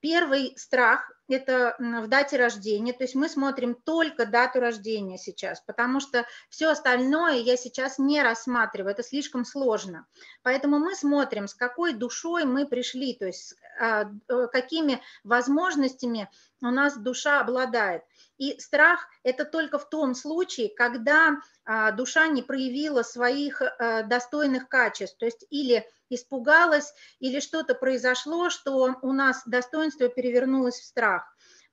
Первый 0.06 0.54
страх– 0.56 1.12
это 1.28 1.76
в 1.80 2.08
дате 2.08 2.38
рождения, 2.38 2.94
то 2.94 3.04
есть 3.06 3.16
мы 3.16 3.28
смотрим 3.28 3.74
только 3.74 4.28
дату 4.28 4.60
рождения 4.60 5.18
сейчас, 5.18 5.62
потому 5.62 6.00
что 6.00 6.28
все 6.48 6.70
остальное 6.70 7.38
я 7.38 7.58
сейчас 7.58 7.98
не 7.98 8.22
рассматриваю, 8.22 8.92
это 8.92 9.02
слишком 9.02 9.46
сложно. 9.46 10.06
Поэтому 10.44 10.78
мы 10.78 10.94
смотрим, 10.94 11.48
с 11.48 11.56
какой 11.56 11.96
душой 11.96 12.46
мы 12.46 12.68
пришли, 12.68 13.16
то 13.16 13.26
есть 13.26 13.56
а, 13.80 14.12
э, 14.30 14.48
какими 14.52 15.02
возможностями 15.24 16.30
у 16.62 16.68
нас 16.68 16.96
душа 16.96 17.42
обладает. 17.42 18.04
И 18.38 18.60
страх– 18.60 19.08
это 19.24 19.44
только 19.44 19.80
в 19.80 19.90
том 19.90 20.14
случае, 20.14 20.70
когда 20.70 21.38
а, 21.64 21.92
душа 21.94 22.28
не 22.28 22.44
проявила 22.44 23.02
своих 23.02 23.60
э, 23.64 24.04
достойных 24.04 24.70
качеств, 24.70 25.18
то 25.18 25.26
есть 25.26 25.48
или 25.50 25.84
испугалась, 26.16 26.94
или 27.20 27.40
что-то 27.40 27.76
произошло, 27.76 28.50
что 28.50 28.96
у 29.02 29.12
нас 29.12 29.44
достоинство 29.46 30.10
перевернулось 30.10 30.80
в 30.80 30.86
страх. 30.86 31.24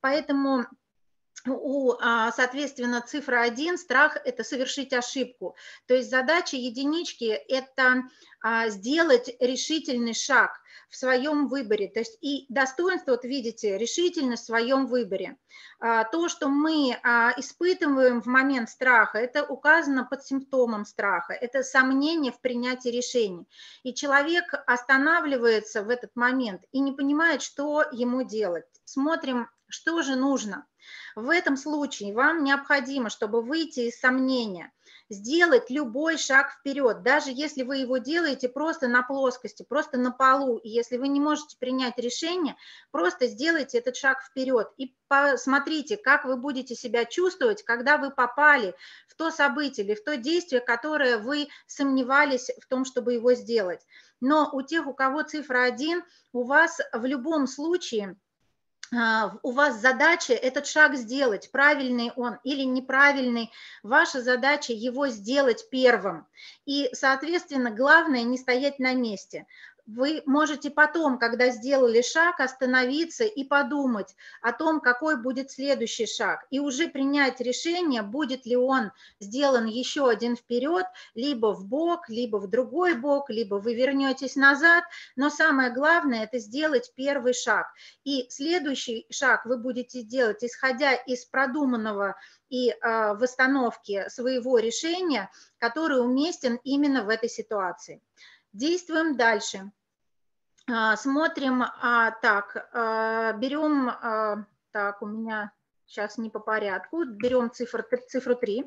Поэтому 0.00 0.66
у, 1.46 1.94
а, 2.00 2.30
соответственно, 2.32 3.00
цифра 3.00 3.42
1, 3.42 3.78
страх– 3.78 4.16
это 4.24 4.44
совершить 4.44 4.92
ошибку. 4.92 5.56
То 5.86 5.94
есть 5.94 6.10
задача 6.10 6.56
единички– 6.56 7.24
это 7.48 8.04
а, 8.40 8.68
сделать 8.68 9.34
решительный 9.40 10.14
шаг 10.14 10.60
в 10.88 10.96
своем 10.96 11.48
выборе. 11.48 11.88
То 11.88 12.00
есть 12.00 12.18
и 12.20 12.46
достоинство, 12.48 13.12
вот 13.12 13.24
видите, 13.24 13.78
решительность 13.78 14.44
в 14.44 14.46
своем 14.46 14.86
выборе. 14.86 15.36
А, 15.80 16.04
то, 16.04 16.28
что 16.28 16.48
мы 16.48 16.90
испытываем 17.36 18.22
в 18.22 18.26
момент 18.26 18.70
страха, 18.70 19.18
это 19.18 19.44
указано 19.44 20.04
под 20.04 20.24
симптомом 20.24 20.84
страха, 20.84 21.32
это 21.32 21.62
сомнение 21.62 22.30
в 22.30 22.40
принятии 22.40 22.90
решений. 22.90 23.48
И 23.82 23.94
человек 23.94 24.44
останавливается 24.66 25.82
в 25.82 25.88
этот 25.88 26.14
момент 26.14 26.62
и 26.70 26.80
не 26.80 26.92
понимает, 26.92 27.42
что 27.42 27.84
ему 27.90 28.22
делать. 28.22 28.66
Смотрим, 28.84 29.48
что 29.68 30.02
же 30.02 30.14
нужно– 30.14 30.66
в 31.16 31.28
этом 31.28 31.56
случае 31.56 32.14
вам 32.14 32.44
необходимо, 32.44 33.10
чтобы 33.10 33.42
выйти 33.42 33.80
из 33.80 33.98
сомнения, 33.98 34.72
сделать 35.08 35.70
любой 35.70 36.16
шаг 36.16 36.52
вперед, 36.52 37.02
даже 37.02 37.30
если 37.30 37.62
вы 37.62 37.78
его 37.78 37.98
делаете 37.98 38.48
просто 38.48 38.88
на 38.88 39.02
плоскости, 39.02 39.62
просто 39.62 39.98
на 39.98 40.10
полу, 40.10 40.58
и 40.58 40.68
если 40.68 40.96
вы 40.96 41.08
не 41.08 41.20
можете 41.20 41.56
принять 41.58 41.98
решение, 41.98 42.56
просто 42.90 43.26
сделайте 43.26 43.78
этот 43.78 43.96
шаг 43.96 44.22
вперед 44.22 44.72
и 44.78 44.96
посмотрите, 45.08 45.96
как 45.96 46.24
вы 46.24 46.36
будете 46.36 46.74
себя 46.74 47.04
чувствовать, 47.04 47.62
когда 47.62 47.98
вы 47.98 48.10
попали 48.10 48.74
в 49.06 49.14
то 49.14 49.30
событие 49.30 49.84
или 49.84 49.94
в 49.94 50.02
то 50.02 50.16
действие, 50.16 50.60
которое 50.60 51.18
вы 51.18 51.48
сомневались 51.66 52.50
в 52.60 52.66
том, 52.66 52.84
чтобы 52.84 53.14
его 53.14 53.34
сделать. 53.34 53.86
Но 54.20 54.48
у 54.52 54.62
тех, 54.62 54.86
у 54.86 54.94
кого 54.94 55.22
цифра 55.22 55.64
1, 55.64 56.02
у 56.32 56.44
вас 56.44 56.80
в 56.92 57.04
любом 57.04 57.46
случае– 57.46 58.16
у 58.92 59.52
вас 59.52 59.80
задача 59.80 60.34
этот 60.34 60.66
шаг 60.66 60.96
сделать, 60.96 61.50
правильный 61.50 62.12
он 62.14 62.38
или 62.44 62.62
неправильный, 62.62 63.50
ваша 63.82 64.20
задача 64.20 64.74
его 64.74 65.08
сделать 65.08 65.68
первым. 65.70 66.26
И, 66.66 66.90
соответственно, 66.92 67.70
главное 67.70 68.22
не 68.22 68.36
стоять 68.36 68.78
на 68.78 68.94
месте 68.94 69.46
вы 69.86 70.22
можете 70.26 70.70
потом, 70.70 71.18
когда 71.18 71.50
сделали 71.50 72.02
шаг, 72.02 72.40
остановиться 72.40 73.24
и 73.24 73.44
подумать 73.44 74.14
о 74.40 74.52
том, 74.52 74.80
какой 74.80 75.20
будет 75.20 75.50
следующий 75.50 76.06
шаг, 76.06 76.46
и 76.50 76.60
уже 76.60 76.88
принять 76.88 77.40
решение, 77.40 78.02
будет 78.02 78.46
ли 78.46 78.56
он 78.56 78.92
сделан 79.20 79.66
еще 79.66 80.08
один 80.08 80.36
вперед, 80.36 80.86
либо 81.14 81.52
в 81.52 81.66
бок, 81.66 82.08
либо 82.08 82.36
в 82.36 82.48
другой 82.48 82.94
бок, 82.94 83.28
либо 83.30 83.56
вы 83.56 83.74
вернетесь 83.74 84.36
назад. 84.36 84.84
Но 85.16 85.30
самое 85.30 85.72
главное– 85.72 86.24
это 86.24 86.38
сделать 86.38 86.92
первый 86.94 87.34
шаг. 87.34 87.66
И 88.04 88.26
следующий 88.30 89.06
шаг 89.10 89.46
вы 89.46 89.58
будете 89.58 90.02
делать, 90.02 90.44
исходя 90.44 90.94
из 90.94 91.24
продуманного 91.24 92.16
и 92.48 92.70
э, 92.70 93.14
восстановки 93.14 94.08
своего 94.08 94.58
решения, 94.58 95.30
который 95.58 96.00
уместен 96.00 96.60
именно 96.64 97.02
в 97.02 97.08
этой 97.08 97.30
ситуации. 97.30 98.02
Действуем 98.52 99.16
дальше. 99.16 99.72
А, 100.70 100.96
смотрим, 100.96 101.62
а, 101.62 102.10
так, 102.10 102.68
а, 102.72 103.32
берем, 103.32 103.90
так, 104.70 105.02
у 105.02 105.06
меня 105.06 105.52
сейчас 105.92 106.16
не 106.16 106.30
по 106.30 106.40
порядку, 106.40 107.04
берем 107.04 107.50
цифру, 107.50 107.84
цифру 108.08 108.34
3. 108.34 108.64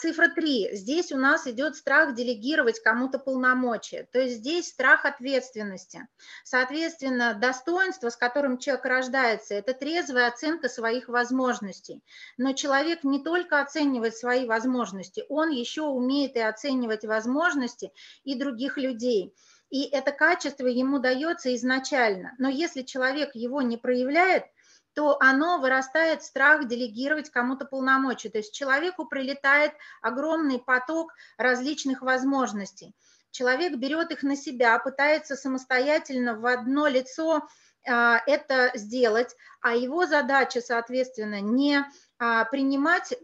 Цифра 0.00 0.28
3. 0.28 0.70
Здесь 0.72 1.12
у 1.12 1.16
нас 1.16 1.46
идет 1.46 1.76
страх 1.76 2.14
делегировать 2.14 2.80
кому-то 2.80 3.18
полномочия, 3.18 4.08
то 4.12 4.20
есть 4.20 4.36
здесь 4.36 4.68
страх 4.68 5.04
ответственности. 5.04 6.06
Соответственно, 6.44 7.34
достоинство, 7.34 8.10
с 8.10 8.16
которым 8.16 8.58
человек 8.58 8.84
рождается, 8.84 9.54
это 9.54 9.74
трезвая 9.74 10.28
оценка 10.28 10.68
своих 10.68 11.08
возможностей. 11.08 12.02
Но 12.36 12.52
человек 12.52 13.04
не 13.04 13.22
только 13.22 13.60
оценивает 13.60 14.16
свои 14.16 14.46
возможности, 14.46 15.24
он 15.28 15.50
еще 15.50 15.82
умеет 15.82 16.36
и 16.36 16.40
оценивать 16.40 17.04
возможности 17.04 17.92
и 18.24 18.36
других 18.38 18.76
людей. 18.76 19.34
И 19.70 19.84
это 19.84 20.12
качество 20.12 20.66
ему 20.66 20.98
дается 20.98 21.54
изначально. 21.54 22.34
Но 22.38 22.48
если 22.48 22.82
человек 22.82 23.34
его 23.34 23.60
не 23.60 23.76
проявляет, 23.76 24.44
то 24.98 25.16
оно 25.20 25.60
вырастает 25.60 26.24
страх 26.24 26.66
делегировать 26.66 27.30
кому-то 27.30 27.64
полномочия. 27.64 28.30
То 28.30 28.38
есть 28.38 28.52
человеку 28.52 29.04
прилетает 29.04 29.70
огромный 30.02 30.58
поток 30.58 31.14
различных 31.36 32.02
возможностей. 32.02 32.96
Человек 33.30 33.76
берет 33.76 34.10
их 34.10 34.24
на 34.24 34.34
себя, 34.34 34.76
пытается 34.80 35.36
самостоятельно 35.36 36.34
в 36.34 36.44
одно 36.46 36.88
лицо 36.88 37.46
а, 37.86 38.20
это 38.26 38.72
сделать, 38.74 39.36
а 39.60 39.76
его 39.76 40.04
задача, 40.04 40.60
соответственно, 40.60 41.40
не 41.40 41.84
а, 42.18 42.44
принимать 42.46 43.14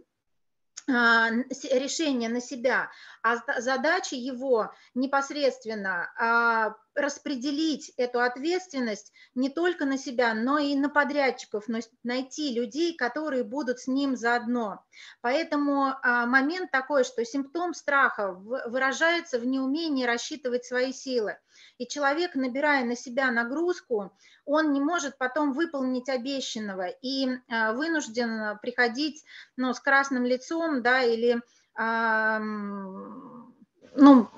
а, 0.88 1.28
решение 1.72 2.28
на 2.28 2.40
себя, 2.40 2.88
а 3.24 3.38
задача 3.60 4.14
его 4.14 4.72
непосредственно 4.94 6.76
распределить 6.94 7.92
эту 7.96 8.20
ответственность 8.20 9.12
не 9.34 9.48
только 9.48 9.84
на 9.84 9.98
себя, 9.98 10.34
но 10.34 10.58
и 10.58 10.74
на 10.76 10.88
подрядчиков, 10.88 11.64
но 11.68 11.80
найти 12.02 12.54
людей, 12.54 12.96
которые 12.96 13.44
будут 13.44 13.80
с 13.80 13.86
ним 13.86 14.16
заодно. 14.16 14.84
Поэтому 15.20 15.94
а, 16.02 16.26
момент 16.26 16.70
такой, 16.70 17.04
что 17.04 17.24
симптом 17.24 17.74
страха 17.74 18.32
выражается 18.32 19.38
в 19.38 19.46
неумении 19.46 20.04
рассчитывать 20.04 20.64
свои 20.64 20.92
силы. 20.92 21.38
И 21.78 21.86
человек, 21.86 22.34
набирая 22.34 22.84
на 22.84 22.96
себя 22.96 23.30
нагрузку, 23.30 24.12
он 24.44 24.72
не 24.72 24.80
может 24.80 25.18
потом 25.18 25.52
выполнить 25.52 26.08
обещанного 26.08 26.88
и 27.02 27.28
а, 27.48 27.72
вынужден 27.72 28.58
приходить 28.60 29.24
ну, 29.56 29.74
с 29.74 29.80
красным 29.80 30.24
лицом 30.24 30.82
да, 30.82 31.02
или 31.02 31.40
ну, 33.96 34.28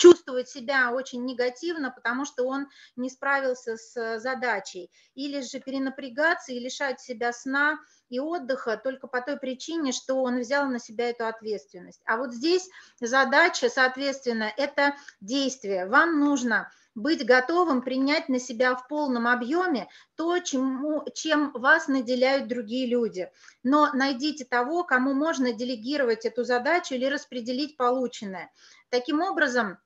чувствовать 0.00 0.48
себя 0.48 0.92
очень 0.92 1.24
негативно, 1.26 1.90
потому 1.90 2.24
что 2.24 2.44
он 2.44 2.68
не 2.96 3.10
справился 3.10 3.76
с 3.76 4.18
задачей, 4.18 4.90
или 5.14 5.40
же 5.42 5.60
перенапрягаться 5.60 6.52
и 6.52 6.58
лишать 6.58 7.00
себя 7.00 7.32
сна 7.32 7.78
и 8.08 8.18
отдыха 8.18 8.80
только 8.82 9.06
по 9.06 9.20
той 9.20 9.36
причине, 9.36 9.92
что 9.92 10.22
он 10.22 10.40
взял 10.40 10.66
на 10.68 10.78
себя 10.78 11.10
эту 11.10 11.26
ответственность. 11.26 12.00
А 12.06 12.16
вот 12.16 12.32
здесь 12.32 12.68
задача, 13.00 13.68
соответственно, 13.68 14.50
это 14.56 14.94
действие. 15.20 15.86
Вам 15.86 16.18
нужно 16.18 16.70
быть 16.94 17.24
готовым 17.24 17.82
принять 17.82 18.28
на 18.28 18.40
себя 18.40 18.74
в 18.74 18.88
полном 18.88 19.28
объеме 19.28 19.88
то, 20.16 20.38
чему, 20.40 21.04
чем 21.14 21.52
вас 21.52 21.88
наделяют 21.88 22.48
другие 22.48 22.86
люди. 22.86 23.30
Но 23.62 23.92
найдите 23.92 24.44
того, 24.44 24.82
кому 24.82 25.12
можно 25.12 25.52
делегировать 25.52 26.24
эту 26.24 26.42
задачу 26.42 26.94
или 26.94 27.04
распределить 27.04 27.76
полученное. 27.76 28.50
Таким 28.88 29.20
образом, 29.20 29.78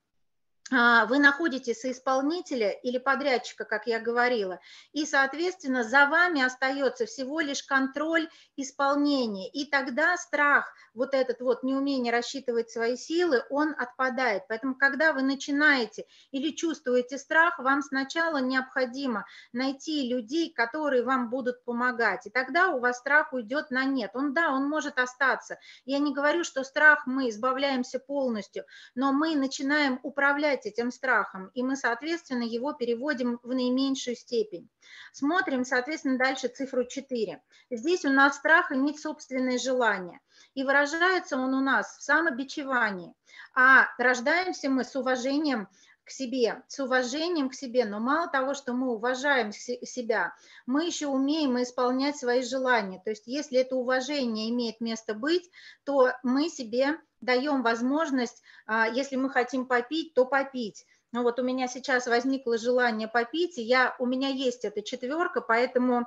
вы 0.70 1.18
находите 1.18 1.74
соисполнителя 1.74 2.70
или 2.70 2.96
подрядчика, 2.98 3.64
как 3.64 3.86
я 3.86 4.00
говорила, 4.00 4.60
и, 4.92 5.04
соответственно, 5.04 5.84
за 5.84 6.06
вами 6.06 6.42
остается 6.42 7.04
всего 7.04 7.40
лишь 7.40 7.62
контроль 7.62 8.30
исполнения. 8.56 9.50
И 9.50 9.66
тогда 9.66 10.16
страх, 10.16 10.72
вот 10.94 11.12
этот 11.12 11.40
вот 11.40 11.64
неумение 11.64 12.12
рассчитывать 12.12 12.70
свои 12.70 12.96
силы, 12.96 13.44
он 13.50 13.74
отпадает. 13.78 14.44
Поэтому, 14.48 14.74
когда 14.74 15.12
вы 15.12 15.22
начинаете 15.22 16.06
или 16.30 16.50
чувствуете 16.50 17.18
страх, 17.18 17.58
вам 17.58 17.82
сначала 17.82 18.38
необходимо 18.38 19.26
найти 19.52 20.08
людей, 20.08 20.52
которые 20.52 21.02
вам 21.02 21.28
будут 21.28 21.62
помогать. 21.64 22.26
И 22.26 22.30
тогда 22.30 22.70
у 22.70 22.80
вас 22.80 22.98
страх 22.98 23.32
уйдет 23.32 23.70
на 23.70 23.84
нет. 23.84 24.12
Он, 24.14 24.32
да, 24.32 24.50
он 24.50 24.68
может 24.68 24.98
остаться. 24.98 25.58
Я 25.84 25.98
не 25.98 26.14
говорю, 26.14 26.42
что 26.42 26.64
страх 26.64 27.06
мы 27.06 27.28
избавляемся 27.28 27.98
полностью, 27.98 28.64
но 28.94 29.12
мы 29.12 29.36
начинаем 29.36 30.00
управлять 30.02 30.63
управлять 30.64 30.66
этим 30.66 30.90
страхом, 30.90 31.50
и 31.54 31.62
мы, 31.62 31.76
соответственно, 31.76 32.42
его 32.42 32.72
переводим 32.72 33.38
в 33.42 33.48
наименьшую 33.48 34.16
степень. 34.16 34.68
Смотрим, 35.12 35.64
соответственно, 35.64 36.18
дальше 36.18 36.48
цифру 36.48 36.84
4. 36.84 37.42
Здесь 37.70 38.04
у 38.04 38.10
нас 38.10 38.36
страх 38.36 38.72
иметь 38.72 39.00
собственные 39.00 39.58
желания, 39.58 40.20
и 40.54 40.64
выражается 40.64 41.36
он 41.36 41.54
у 41.54 41.60
нас 41.60 41.98
в 41.98 42.02
самобичевании, 42.02 43.14
а 43.54 43.86
рождаемся 43.98 44.70
мы 44.70 44.84
с 44.84 44.96
уважением 44.96 45.68
к 46.04 46.10
себе, 46.10 46.62
с 46.68 46.80
уважением 46.80 47.48
к 47.48 47.54
себе, 47.54 47.86
но 47.86 47.98
мало 47.98 48.28
того, 48.28 48.54
что 48.54 48.74
мы 48.74 48.92
уважаем 48.92 49.52
себя, 49.52 50.34
мы 50.66 50.84
еще 50.84 51.06
умеем 51.06 51.56
исполнять 51.62 52.16
свои 52.16 52.42
желания. 52.42 53.00
То 53.02 53.10
есть 53.10 53.26
если 53.26 53.58
это 53.58 53.76
уважение 53.76 54.50
имеет 54.50 54.80
место 54.80 55.14
быть, 55.14 55.50
то 55.84 56.12
мы 56.22 56.50
себе 56.50 56.98
даем 57.24 57.62
возможность, 57.62 58.42
а, 58.66 58.88
если 58.88 59.16
мы 59.16 59.30
хотим 59.30 59.66
попить, 59.66 60.14
то 60.14 60.24
попить. 60.24 60.86
Ну 61.12 61.22
вот 61.22 61.38
у 61.38 61.42
меня 61.42 61.68
сейчас 61.68 62.06
возникло 62.06 62.58
желание 62.58 63.08
попить, 63.08 63.58
и 63.58 63.62
я, 63.62 63.94
у 63.98 64.06
меня 64.06 64.28
есть 64.28 64.64
эта 64.64 64.82
четверка, 64.82 65.40
поэтому 65.40 66.06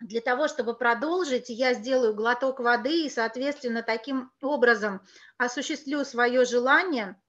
для 0.00 0.22
того, 0.22 0.48
чтобы 0.48 0.74
продолжить, 0.74 1.50
я 1.50 1.74
сделаю 1.74 2.14
глоток 2.14 2.58
воды 2.58 3.04
и, 3.04 3.10
соответственно, 3.10 3.82
таким 3.82 4.32
образом 4.40 5.02
осуществлю 5.36 6.04
свое 6.04 6.46
желание 6.46 7.20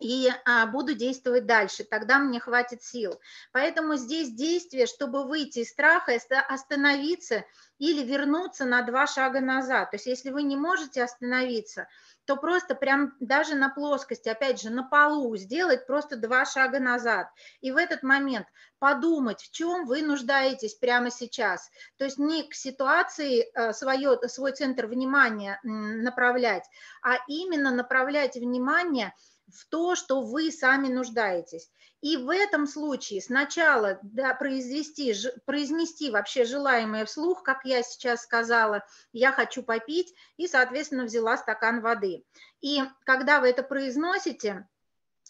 и 0.00 0.28
а, 0.44 0.66
буду 0.66 0.94
действовать 0.94 1.46
дальше, 1.46 1.84
тогда 1.84 2.18
мне 2.18 2.38
хватит 2.40 2.82
сил. 2.82 3.18
Поэтому 3.52 3.96
здесь 3.96 4.30
действие, 4.30 4.86
чтобы 4.86 5.24
выйти 5.26 5.60
из 5.60 5.70
страха, 5.70 6.18
остановиться 6.48 7.44
или 7.78 8.02
вернуться 8.02 8.64
на 8.64 8.82
два 8.82 9.06
шага 9.06 9.40
назад. 9.40 9.90
То 9.90 9.96
есть 9.96 10.06
если 10.06 10.30
вы 10.30 10.42
не 10.42 10.56
можете 10.56 11.02
остановиться, 11.02 11.88
то 12.26 12.36
просто 12.36 12.74
прям 12.74 13.14
даже 13.20 13.54
на 13.54 13.68
плоскости, 13.68 14.28
опять 14.28 14.60
же, 14.60 14.68
на 14.70 14.82
полу 14.82 15.36
сделать 15.36 15.86
просто 15.86 16.16
два 16.16 16.44
шага 16.44 16.80
назад. 16.80 17.28
И 17.60 17.70
в 17.70 17.76
этот 17.76 18.02
момент 18.02 18.46
подумать, 18.78 19.42
в 19.42 19.52
чем 19.52 19.86
вы 19.86 20.02
нуждаетесь 20.02 20.74
прямо 20.74 21.10
сейчас. 21.10 21.70
То 21.96 22.04
есть 22.04 22.18
не 22.18 22.48
к 22.48 22.54
ситуации 22.54 23.46
э, 23.54 23.72
свое, 23.72 24.18
свой 24.28 24.52
центр 24.52 24.86
внимания 24.86 25.60
направлять, 25.62 26.64
а 27.02 27.16
именно 27.28 27.70
направлять 27.70 28.34
внимание– 28.34 29.14
в 29.48 29.68
то, 29.68 29.94
что 29.94 30.22
вы 30.22 30.50
сами 30.50 30.88
нуждаетесь. 30.88 31.70
И 32.02 32.16
в 32.16 32.30
этом 32.30 32.66
случае 32.66 33.22
сначала 33.22 33.98
да, 34.02 34.34
произвести, 34.34 35.14
произнести 35.44 36.10
вообще 36.10 36.44
желаемое 36.44 37.04
вслух, 37.04 37.42
как 37.42 37.64
я 37.64 37.82
сейчас 37.82 38.22
сказала, 38.22 38.84
я 39.12 39.32
хочу 39.32 39.62
попить, 39.62 40.14
и, 40.36 40.46
соответственно, 40.46 41.04
взяла 41.04 41.36
стакан 41.36 41.80
воды. 41.80 42.24
И 42.60 42.82
когда 43.04 43.40
вы 43.40 43.48
это 43.48 43.62
произносите, 43.62 44.68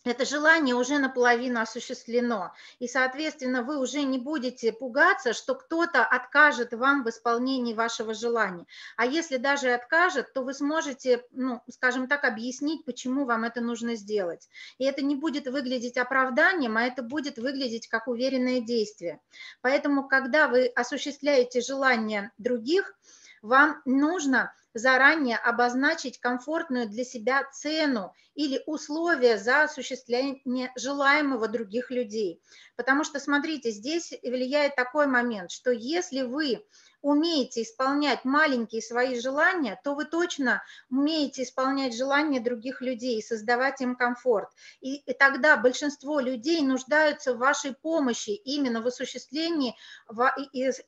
это 0.07 0.25
желание 0.25 0.75
уже 0.75 0.99
наполовину 0.99 1.61
осуществлено. 1.61 2.53
И, 2.79 2.87
соответственно, 2.87 3.63
вы 3.63 3.79
уже 3.79 4.03
не 4.03 4.19
будете 4.19 4.73
пугаться, 4.73 5.33
что 5.33 5.55
кто-то 5.55 6.05
откажет 6.05 6.73
вам 6.73 7.03
в 7.03 7.11
исполнении 7.11 7.75
вашего 7.75 8.15
желания. 8.15 8.67
А 8.97 9.05
если 9.05 9.37
даже 9.37 9.73
откажет, 9.73 10.33
то 10.33 10.43
вы 10.43 10.55
сможете, 10.55 11.25
ну, 11.33 11.61
скажем 11.71 12.07
так, 12.07 12.25
объяснить, 12.25 12.85
почему 12.85 13.25
вам 13.25 13.45
это 13.45 13.61
нужно 13.61 13.97
сделать. 13.97 14.49
И 14.79 14.85
это 14.85 15.03
не 15.03 15.17
будет 15.17 15.47
выглядеть 15.47 15.97
оправданием, 15.97 16.77
а 16.77 16.85
это 16.85 17.03
будет 17.03 17.39
выглядеть 17.39 17.89
как 17.89 18.07
уверенное 18.07 18.61
действие. 18.61 19.21
Поэтому, 19.61 20.09
когда 20.09 20.49
вы 20.49 20.67
осуществляете 20.67 21.61
желания 21.61 22.33
других, 22.39 22.95
вам 23.43 23.81
нужно 23.85 24.53
заранее 24.75 25.39
обозначить 25.39 26.21
комфортную 26.21 26.89
для 26.89 27.05
себя 27.05 27.45
цену 27.53 28.13
или 28.35 28.63
условия 28.67 29.39
за 29.39 29.63
осуществление 29.63 30.71
желаемого 30.77 31.49
других 31.49 31.91
людей. 31.91 32.43
Потому 32.77 33.03
что, 33.03 33.19
смотрите, 33.19 33.71
здесь 33.71 34.13
влияет 34.23 34.77
такой 34.77 35.07
момент, 35.07 35.51
что 35.51 35.71
если 35.71 36.23
вы 36.23 36.63
умеете 37.01 37.63
исполнять 37.63 38.25
маленькие 38.25 38.83
свои 38.83 39.19
желания, 39.19 39.81
то 39.83 39.95
вы 39.95 40.05
точно 40.05 40.63
умеете 40.91 41.45
исполнять 41.45 41.97
желания 41.97 42.41
других 42.41 42.83
людей, 42.83 43.23
создавать 43.23 43.81
им 43.81 43.97
комфорт. 43.97 44.51
И, 44.81 44.97
и 44.97 45.13
тогда 45.15 45.57
большинство 45.57 46.21
людей 46.21 46.61
нуждаются 46.63 47.33
в 47.33 47.39
вашей 47.39 47.75
помощи 47.75 48.31
именно 48.31 48.83
в 48.83 48.87
осуществлении 48.89 49.77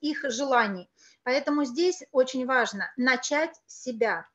их 0.00 0.24
желаний. 0.30 0.90
Поэтому 1.22 1.64
здесь 1.64 2.02
очень 2.12 2.46
важно 2.46 2.92
начать 2.96 3.54
с 3.66 3.82
себя. 3.82 4.26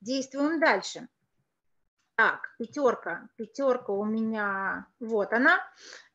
Действуем 0.00 0.58
дальше. 0.60 1.08
Так, 2.16 2.54
пятерка, 2.58 3.28
пятерка 3.36 3.92
у 3.92 4.04
меня, 4.04 4.86
вот 5.00 5.32
она. 5.32 5.60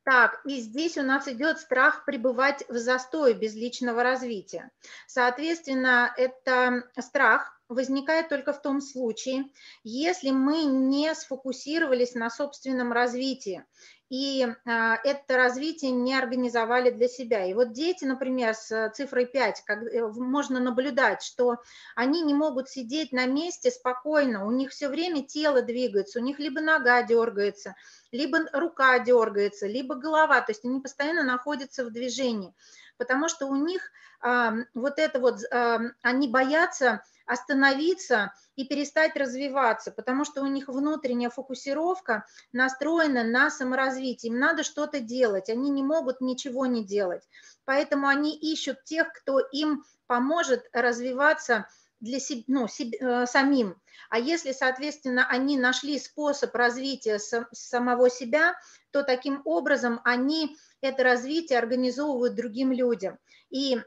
Так, 0.03 0.39
и 0.45 0.61
здесь 0.61 0.97
у 0.97 1.01
нас 1.01 1.27
идет 1.27 1.59
страх 1.59 2.05
пребывать 2.05 2.63
в 2.69 2.77
застой 2.77 3.33
без 3.33 3.55
личного 3.55 4.03
развития. 4.03 4.71
Соответственно, 5.05 6.13
это 6.15 6.89
страх 6.99 7.59
возникает 7.67 8.29
только 8.29 8.53
в 8.53 8.61
том 8.61 8.79
случае, 8.79 9.49
если 9.83 10.31
мы 10.31 10.63
не 10.63 11.13
сфокусировались 11.13 12.15
на 12.15 12.29
собственном 12.29 12.93
развитии 12.93 13.65
и 14.09 14.47
а, 14.65 14.97
это 15.03 15.35
развитие 15.35 15.91
не 15.91 16.15
организовали 16.15 16.91
для 16.91 17.07
себя. 17.07 17.45
И 17.45 17.53
вот 17.53 17.73
дети, 17.73 18.05
например, 18.05 18.53
с 18.53 18.91
цифрой 18.95 19.25
5, 19.25 19.63
как, 19.65 19.83
э, 19.83 20.07
можно 20.07 20.59
наблюдать, 20.59 21.21
что 21.21 21.57
они 21.95 22.21
не 22.21 22.33
могут 22.33 22.69
сидеть 22.69 23.11
на 23.11 23.25
месте 23.25 23.69
спокойно, 23.69 24.45
у 24.45 24.51
них 24.51 24.71
все 24.71 24.87
время 24.87 25.25
тело 25.25 25.61
двигается, 25.61 26.19
у 26.19 26.23
них 26.23 26.39
либо 26.39 26.61
нога 26.61 27.03
дергается, 27.03 27.75
либо 28.11 28.39
рука 28.53 28.99
дергается, 28.99 29.67
либо 29.67 29.95
голова, 29.95 30.39
то 30.41 30.51
есть 30.51 30.63
они 30.63 30.79
постоянно 30.79 31.23
находятся 31.23 31.83
в 31.83 31.91
движении, 31.91 32.53
потому 32.97 33.27
что 33.27 33.47
у 33.47 33.55
них 33.55 33.91
а, 34.21 34.53
вот 34.73 34.99
это 34.99 35.19
вот, 35.19 35.39
а, 35.51 35.79
они 36.01 36.29
боятся 36.29 37.03
остановиться 37.27 38.33
и 38.55 38.65
перестать 38.65 39.15
развиваться, 39.15 39.91
потому 39.91 40.25
что 40.25 40.41
у 40.41 40.47
них 40.47 40.67
внутренняя 40.69 41.29
фокусировка 41.29 42.25
настроена 42.53 43.23
на 43.23 43.51
саморазвитие. 43.51 44.31
Им 44.31 44.39
надо 44.39 44.63
что-то 44.63 45.01
делать, 45.01 45.49
они 45.49 45.69
не 45.69 45.83
могут 45.83 46.21
ничего 46.21 46.65
не 46.65 46.83
делать. 46.83 47.27
Поэтому 47.65 48.07
они 48.07 48.35
ищут 48.35 48.83
тех, 48.85 49.11
кто 49.13 49.39
им 49.39 49.83
поможет 50.07 50.67
развиваться 50.71 51.67
для 51.99 52.19
себя, 52.19 52.43
ну, 52.47 52.67
себе, 52.67 52.97
э, 52.99 53.25
самим. 53.25 53.75
А 54.09 54.19
если, 54.19 54.53
соответственно, 54.53 55.27
они 55.27 55.57
нашли 55.57 55.99
способ 55.99 56.55
развития 56.55 57.19
сам, 57.19 57.47
самого 57.51 58.09
себя, 58.09 58.55
то 58.91 59.03
таким 59.03 59.41
образом 59.43 59.99
они 60.05 60.55
это 60.79 61.03
развитие 61.03 61.59
организовывают 61.59 62.35
другим 62.35 62.71
людям. 62.71 63.17
И 63.49 63.81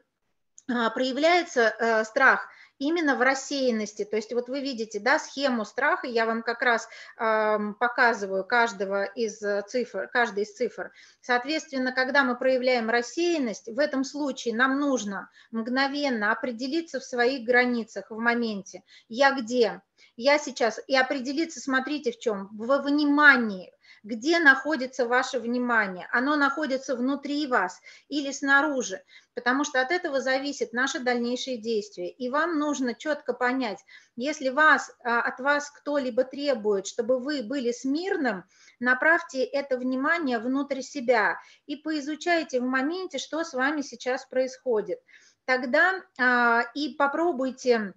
а, 0.68 0.90
проявляется 0.90 1.74
э, 1.78 2.04
страх– 2.04 2.46
именно 2.80 3.14
в 3.14 3.20
рассеянности. 3.20 4.04
То 4.04 4.16
есть 4.16 4.32
вот 4.32 4.48
вы 4.48 4.60
видите, 4.60 4.98
да, 4.98 5.20
схему 5.20 5.64
страха, 5.64 6.08
я 6.08 6.26
вам 6.26 6.42
как 6.42 6.62
раз 6.62 6.88
э, 7.18 7.58
показываю 7.78 8.44
каждого 8.44 9.04
из 9.04 9.40
э, 9.42 9.62
цифр, 9.68 10.08
каждый 10.12 10.42
из 10.44 10.54
цифр. 10.54 10.90
Соответственно, 11.20 11.92
когда 11.92 12.24
мы 12.24 12.36
проявляем 12.36 12.90
рассеянность, 12.90 13.68
в 13.68 13.78
этом 13.78 14.02
случае 14.02 14.56
нам 14.56 14.80
нужно 14.80 15.30
мгновенно 15.52 16.32
определиться 16.32 16.98
в 16.98 17.04
своих 17.04 17.46
границах 17.46 18.10
в 18.10 18.18
моменте. 18.18 18.82
Я 19.08 19.32
где? 19.38 19.82
Я 20.16 20.38
сейчас, 20.38 20.80
и 20.86 20.96
определиться, 20.96 21.60
смотрите 21.60 22.12
в 22.12 22.18
чем, 22.18 22.48
во 22.52 22.78
внимании, 22.78 23.72
где 24.02 24.38
находится 24.38 25.06
ваше 25.06 25.38
внимание. 25.38 26.08
Оно 26.12 26.36
находится 26.36 26.96
внутри 26.96 27.46
вас 27.46 27.80
или 28.08 28.32
снаружи, 28.32 29.02
потому 29.34 29.64
что 29.64 29.80
от 29.80 29.90
этого 29.90 30.20
зависит 30.20 30.72
наши 30.72 31.00
дальнейшие 31.00 31.58
действия. 31.58 32.10
И 32.10 32.30
вам 32.30 32.58
нужно 32.58 32.94
четко 32.94 33.32
понять, 33.32 33.84
если 34.16 34.48
вас, 34.48 34.90
а, 35.04 35.20
от 35.20 35.40
вас 35.40 35.70
кто-либо 35.70 36.24
требует, 36.24 36.86
чтобы 36.86 37.18
вы 37.18 37.42
были 37.42 37.72
смирным, 37.72 38.44
направьте 38.78 39.44
это 39.44 39.76
внимание 39.76 40.38
внутрь 40.38 40.80
себя 40.80 41.38
и 41.66 41.76
поизучайте 41.76 42.60
в 42.60 42.64
моменте, 42.64 43.18
что 43.18 43.44
с 43.44 43.52
вами 43.52 43.82
сейчас 43.82 44.24
происходит. 44.26 45.00
Тогда 45.44 46.02
а, 46.18 46.62
и 46.74 46.94
попробуйте 46.94 47.92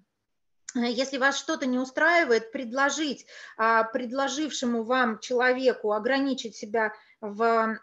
если 0.75 1.17
вас 1.17 1.38
что-то 1.38 1.65
не 1.65 1.79
устраивает, 1.79 2.51
предложить 2.51 3.25
а, 3.57 3.83
предложившему 3.83 4.83
вам 4.83 5.19
человеку 5.19 5.93
ограничить 5.93 6.55
себя 6.55 6.93
в 7.21 7.77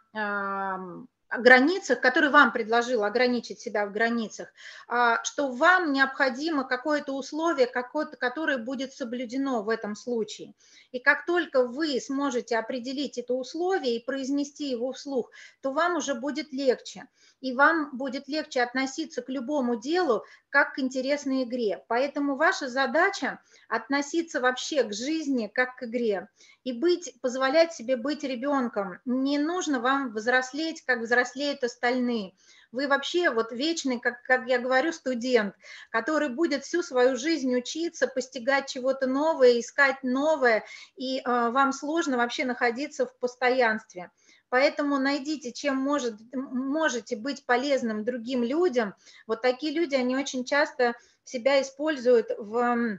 границах, 1.38 2.00
который 2.00 2.30
вам 2.30 2.52
предложил 2.52 3.04
ограничить 3.04 3.60
себя 3.60 3.86
в 3.86 3.92
границах, 3.92 4.52
а, 4.88 5.22
что 5.24 5.52
вам 5.52 5.92
необходимо 5.92 6.64
какое-то 6.64 7.14
условие, 7.14 7.66
какое-то, 7.66 8.16
которое 8.16 8.58
будет 8.58 8.92
соблюдено 8.92 9.62
в 9.62 9.68
этом 9.68 9.94
случае. 9.94 10.54
И 10.90 10.98
как 10.98 11.26
только 11.26 11.66
вы 11.66 12.00
сможете 12.00 12.58
определить 12.58 13.16
это 13.18 13.34
условие 13.34 13.96
и 13.96 14.04
произнести 14.04 14.70
его 14.70 14.92
вслух, 14.92 15.30
то 15.60 15.72
вам 15.72 15.96
уже 15.96 16.14
будет 16.14 16.52
легче. 16.52 17.06
И 17.40 17.54
вам 17.54 17.96
будет 17.96 18.28
легче 18.28 18.62
относиться 18.62 19.22
к 19.22 19.28
любому 19.28 19.76
делу 19.76 20.24
как 20.50 20.74
к 20.74 20.78
интересной 20.78 21.44
игре. 21.44 21.84
Поэтому 21.88 22.36
ваша 22.36 22.68
задача 22.68 23.40
относиться 23.68 24.40
вообще 24.40 24.82
к 24.82 24.92
жизни 24.92 25.46
как 25.46 25.76
к 25.76 25.84
игре 25.84 26.28
и 26.64 26.72
быть, 26.72 27.14
позволять 27.20 27.72
себе 27.72 27.96
быть 27.96 28.22
ребенком. 28.22 28.98
Не 29.04 29.38
нужно 29.38 29.80
вам 29.80 30.12
взрослеть, 30.12 30.82
как 30.84 31.00
взрослеют 31.00 31.64
остальные. 31.64 32.34
Вы 32.72 32.86
вообще 32.86 33.30
вот 33.30 33.50
вечный, 33.50 33.98
как, 33.98 34.22
как 34.22 34.46
я 34.46 34.58
говорю, 34.58 34.92
студент, 34.92 35.54
который 35.90 36.28
будет 36.28 36.64
всю 36.64 36.82
свою 36.82 37.16
жизнь 37.16 37.54
учиться, 37.56 38.06
постигать 38.06 38.68
чего-то 38.68 39.06
новое, 39.06 39.58
искать 39.58 40.02
новое, 40.02 40.64
и 40.96 41.18
э, 41.18 41.22
вам 41.24 41.72
сложно 41.72 42.16
вообще 42.16 42.44
находиться 42.44 43.06
в 43.06 43.18
постоянстве. 43.18 44.10
Поэтому 44.50 44.98
найдите, 44.98 45.52
чем 45.52 45.76
может, 45.76 46.16
можете 46.32 47.16
быть 47.16 47.46
полезным 47.46 48.04
другим 48.04 48.42
людям. 48.42 48.94
Вот 49.26 49.42
такие 49.42 49.72
люди, 49.72 49.94
они 49.94 50.16
очень 50.16 50.44
часто 50.44 50.94
себя 51.24 51.62
используют 51.62 52.30
в 52.36 52.98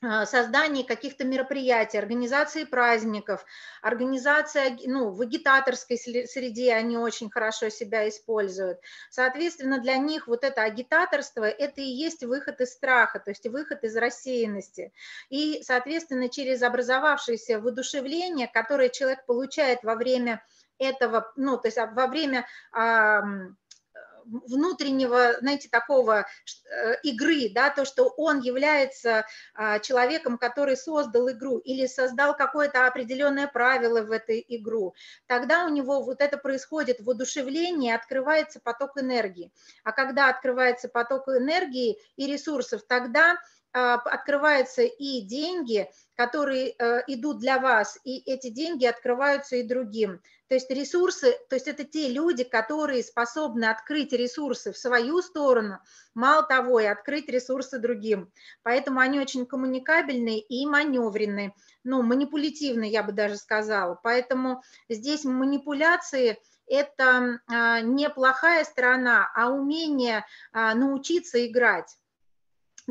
Э, 0.00 0.26
создание 0.26 0.84
каких-то 0.84 1.24
мероприятий, 1.24 1.98
организации 1.98 2.62
праздников, 2.62 3.44
организация, 3.82 4.78
ну, 4.86 5.10
в 5.10 5.20
агитаторской 5.20 5.98
среде 5.98 6.72
они 6.72 6.96
очень 6.96 7.28
хорошо 7.30 7.68
себя 7.68 8.08
используют. 8.08 8.78
Соответственно, 9.10 9.80
для 9.80 9.96
них 9.96 10.28
вот 10.28 10.44
это 10.44 10.62
агитаторство– 10.62 11.42
это 11.48 11.80
и 11.80 11.86
есть 11.86 12.22
выход 12.22 12.60
из 12.60 12.72
страха, 12.74 13.18
то 13.18 13.32
есть 13.32 13.48
выход 13.48 13.82
из 13.82 13.96
рассеянности. 13.96 14.92
И, 15.30 15.62
соответственно, 15.64 16.28
через 16.28 16.62
образовавшееся 16.62 17.58
воодушевление, 17.58 18.46
которое 18.46 18.90
человек 18.90 19.26
получает 19.26 19.82
во 19.82 19.96
время 19.96 20.44
этого, 20.78 21.32
ну, 21.34 21.58
то 21.58 21.66
есть 21.66 21.76
во 21.76 22.06
время 22.06 22.46
внутреннего, 24.28 25.36
знаете, 25.40 25.68
такого 25.70 26.20
э, 26.20 26.94
игры, 27.02 27.50
да, 27.54 27.70
то, 27.70 27.84
что 27.84 28.08
он 28.16 28.40
является 28.40 29.26
а, 29.54 29.78
человеком, 29.78 30.38
который 30.38 30.76
создал 30.76 31.30
игру 31.30 31.58
или 31.58 31.86
создал 31.86 32.36
какое-то 32.36 32.86
определенное 32.86 33.46
правило 33.46 34.02
в 34.02 34.10
этой 34.10 34.44
игру, 34.48 34.94
тогда 35.26 35.64
у 35.64 35.68
него 35.68 36.02
вот 36.02 36.20
это 36.20 36.36
происходит 36.36 37.00
воодушевление, 37.00 37.94
открывается 37.94 38.60
поток 38.60 38.98
энергии. 38.98 39.52
А 39.84 39.92
когда 39.92 40.28
открывается 40.28 40.88
поток 40.88 41.28
энергии 41.28 41.98
и 42.16 42.26
ресурсов, 42.26 42.82
тогда 42.86 43.38
открываются 43.72 44.82
и 44.82 45.20
деньги, 45.20 45.88
которые 46.16 46.70
э, 46.70 47.02
идут 47.06 47.38
для 47.38 47.58
вас, 47.58 47.98
и 48.04 48.18
эти 48.30 48.50
деньги 48.50 48.86
открываются 48.86 49.56
и 49.56 49.62
другим. 49.62 50.20
То 50.48 50.54
есть 50.54 50.70
ресурсы, 50.70 51.36
то 51.48 51.56
есть 51.56 51.68
это 51.68 51.84
те 51.84 52.08
люди, 52.08 52.42
которые 52.42 53.04
способны 53.04 53.66
открыть 53.66 54.12
ресурсы 54.12 54.72
в 54.72 54.78
свою 54.78 55.20
сторону, 55.20 55.78
мало 56.14 56.42
того, 56.42 56.80
и 56.80 56.86
открыть 56.86 57.28
ресурсы 57.28 57.78
другим. 57.78 58.32
Поэтому 58.62 59.00
они 59.00 59.20
очень 59.20 59.46
коммуникабельные 59.46 60.40
и 60.40 60.66
маневренные, 60.66 61.54
ну, 61.84 62.02
манипулятивные, 62.02 62.90
я 62.90 63.02
бы 63.02 63.12
даже 63.12 63.36
сказала. 63.36 64.00
Поэтому 64.02 64.62
здесь 64.88 65.24
манипуляции– 65.24 66.38
это 66.66 67.40
а, 67.46 67.80
не 67.80 68.08
плохая 68.10 68.64
сторона, 68.64 69.30
а 69.34 69.50
умение 69.50 70.24
а, 70.52 70.74
научиться 70.74 71.46
играть 71.46 71.96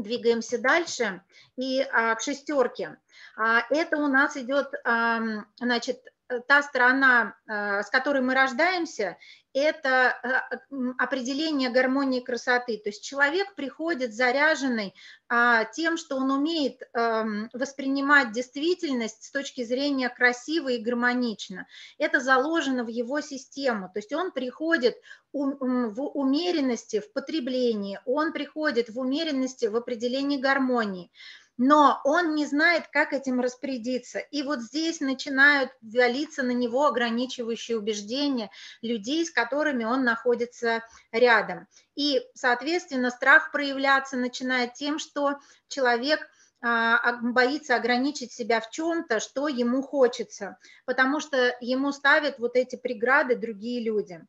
двигаемся 0.02 0.58
дальше. 0.58 1.22
И 1.58 1.82
а, 1.82 2.16
к 2.16 2.22
шестерке. 2.22 2.98
А, 3.36 3.64
это 3.70 3.98
у 3.98 4.08
нас 4.08 4.38
идет, 4.38 4.74
а, 4.84 5.20
значит, 5.60 6.02
та 6.48 6.62
сторона, 6.62 7.36
а, 7.48 7.84
с 7.84 7.90
которой 7.90 8.22
мы 8.22 8.34
рождаемся, 8.34 9.18
это 9.54 10.10
а, 10.10 10.50
определение 10.98 11.70
гармонии 11.70 12.20
красоты. 12.20 12.78
То 12.78 12.90
есть 12.90 13.04
человек 13.04 13.56
приходит 13.56 14.14
заряженный 14.14 14.94
а, 15.30 15.66
тем, 15.66 15.98
что 15.98 16.18
он 16.18 16.32
умеет 16.32 16.82
эм, 16.94 17.50
воспринимать 17.54 18.32
действительность 18.32 19.24
с 19.24 19.32
точки 19.32 19.64
зрения 19.64 20.10
красиво 20.10 20.70
и 20.70 20.82
гармонично. 20.82 21.66
Это 21.98 22.20
заложено 22.20 22.84
в 22.84 22.90
его 22.90 23.22
систему. 23.22 23.90
То 23.94 24.00
есть 24.00 24.14
он 24.14 24.32
приходит 24.32 24.96
в 25.34 26.02
умеренности 26.02 27.00
в 27.00 27.12
потреблении, 27.12 28.00
он 28.06 28.32
приходит 28.34 28.90
в 28.90 29.00
умеренности 29.00 29.66
в 29.66 29.76
определении 29.76 30.38
гармонии 30.38 31.12
но 31.58 32.00
он 32.04 32.36
не 32.36 32.46
знает, 32.46 32.88
как 32.88 33.14
этим 33.14 33.40
распорядиться. 33.40 34.20
И 34.20 34.44
вот 34.44 34.62
здесь 34.62 35.00
начинают 35.00 35.72
валиться 35.82 36.44
на 36.44 36.52
него 36.52 36.86
ограничивающие 36.86 37.78
убеждения 37.78 38.50
людей, 38.82 39.26
с 39.26 39.32
которыми 39.32 39.84
он 39.84 40.04
находится 40.04 40.84
рядом. 41.12 41.68
И, 41.96 42.22
соответственно, 42.36 43.10
страх 43.10 43.52
проявляться 43.52 44.18
начинает 44.18 44.74
тем, 44.74 45.00
что 45.00 45.36
человек 45.68 46.20
а, 46.62 47.18
боится 47.22 47.76
ограничить 47.76 48.32
себя 48.32 48.62
в 48.62 48.70
чем-то, 48.70 49.20
что 49.20 49.48
ему 49.48 49.82
хочется, 49.82 50.58
потому 50.86 51.20
что 51.20 51.56
ему 51.62 51.92
ставят 51.92 52.40
вот 52.40 52.56
эти 52.56 52.76
преграды 52.76 53.36
другие 53.36 53.84
люди. 53.84 54.26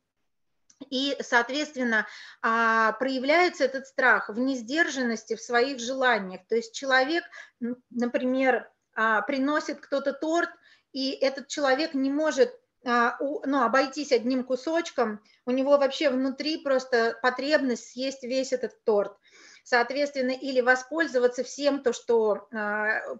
И, 0.91 1.17
соответственно, 1.21 2.07
а, 2.41 2.93
проявляется 2.93 3.64
этот 3.64 3.87
страх 3.87 4.29
в 4.29 4.38
несдержанности 4.38 5.35
в 5.35 5.43
своих 5.43 5.81
желаниях. 5.81 6.43
То 6.49 6.57
есть 6.57 6.75
человек, 6.75 7.25
например, 7.91 8.71
а, 8.95 9.23
приносит 9.23 9.81
кто-то 9.81 10.12
торт, 10.12 10.51
и 10.93 11.11
этот 11.11 11.49
человек 11.49 11.95
не 11.95 12.11
может 12.11 12.55
а, 12.87 13.17
ну, 13.21 13.62
обойтись 13.62 14.12
одним 14.12 14.45
кусочком, 14.45 15.21
у 15.45 15.51
него 15.51 15.79
вообще 15.79 16.11
внутри 16.11 16.62
просто 16.62 17.19
потребность 17.23 17.91
съесть 17.91 18.23
весь 18.23 18.53
этот 18.53 18.83
торт. 18.85 19.17
Соответственно, 19.64 20.31
или 20.31 20.62
воспользоваться 20.62 21.45
всем 21.45 21.83
то, 21.83 21.93
что 21.93 22.49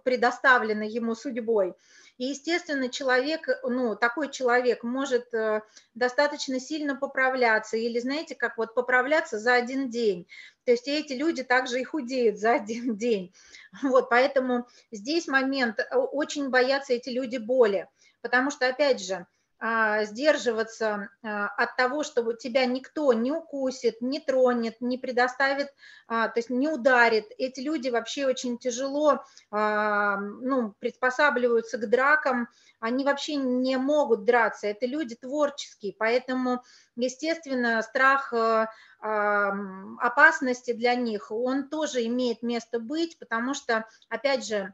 предоставлено 0.03 0.83
ему 0.83 1.13
судьбой. 1.13 1.75
И, 2.19 2.25
естественно, 2.25 2.89
человек, 2.89 3.47
ну, 3.63 3.95
такой 3.95 4.29
человек 4.29 4.83
может 4.83 5.33
э, 5.33 5.61
достаточно 5.93 6.59
сильно 6.59 6.97
поправляться 6.97 7.77
или, 7.77 7.97
знаете, 7.99 8.35
как 8.35 8.57
вот 8.57 8.75
поправляться 8.75 9.39
за 9.39 9.53
один 9.53 9.89
день. 9.89 10.27
То 10.65 10.71
есть 10.71 10.89
эти 10.89 11.13
люди 11.13 11.43
также 11.43 11.79
и 11.79 11.85
худеют 11.85 12.37
за 12.37 12.55
один 12.55 12.97
день. 12.97 13.33
Вот, 13.81 14.09
поэтому 14.09 14.67
здесь 14.91 15.27
момент, 15.27 15.79
э, 15.79 15.95
очень 15.95 16.49
боятся 16.49 16.91
эти 16.91 17.09
люди 17.09 17.37
боли, 17.37 17.87
потому 18.19 18.51
что, 18.51 18.67
опять 18.67 19.01
же, 19.01 19.25
сдерживаться 19.61 21.09
а, 21.21 21.47
от 21.47 21.75
того, 21.75 22.03
чтобы 22.03 22.35
тебя 22.35 22.65
никто 22.65 23.11
не 23.11 23.31
укусит, 23.31 24.01
не 24.01 24.21
тронет, 24.21 24.79
не 24.79 24.97
предоставит, 24.97 25.73
а, 26.07 26.29
то 26.29 26.39
есть 26.39 26.49
не 26.49 26.69
ударит. 26.69 27.25
Эти 27.37 27.59
люди 27.59 27.89
вообще 27.89 28.25
очень 28.25 28.57
тяжело 28.57 29.23
ну, 29.51 30.73
приспосабливаются 30.79 31.77
к 31.77 31.89
дракам, 31.89 32.47
они 32.79 33.03
вообще 33.03 33.35
не 33.35 33.77
могут 33.77 34.23
драться, 34.23 34.67
это 34.67 34.85
люди 34.85 35.15
творческие, 35.15 35.95
поэтому, 35.97 36.63
естественно, 36.95 37.81
страх 37.81 38.33
опасности 39.01 40.73
для 40.73 40.95
них, 40.95 41.31
он 41.31 41.69
тоже 41.69 42.05
имеет 42.05 42.43
место 42.43 42.79
быть, 42.79 43.17
потому 43.17 43.53
что, 43.53 43.85
опять 44.09 44.45
же, 44.45 44.73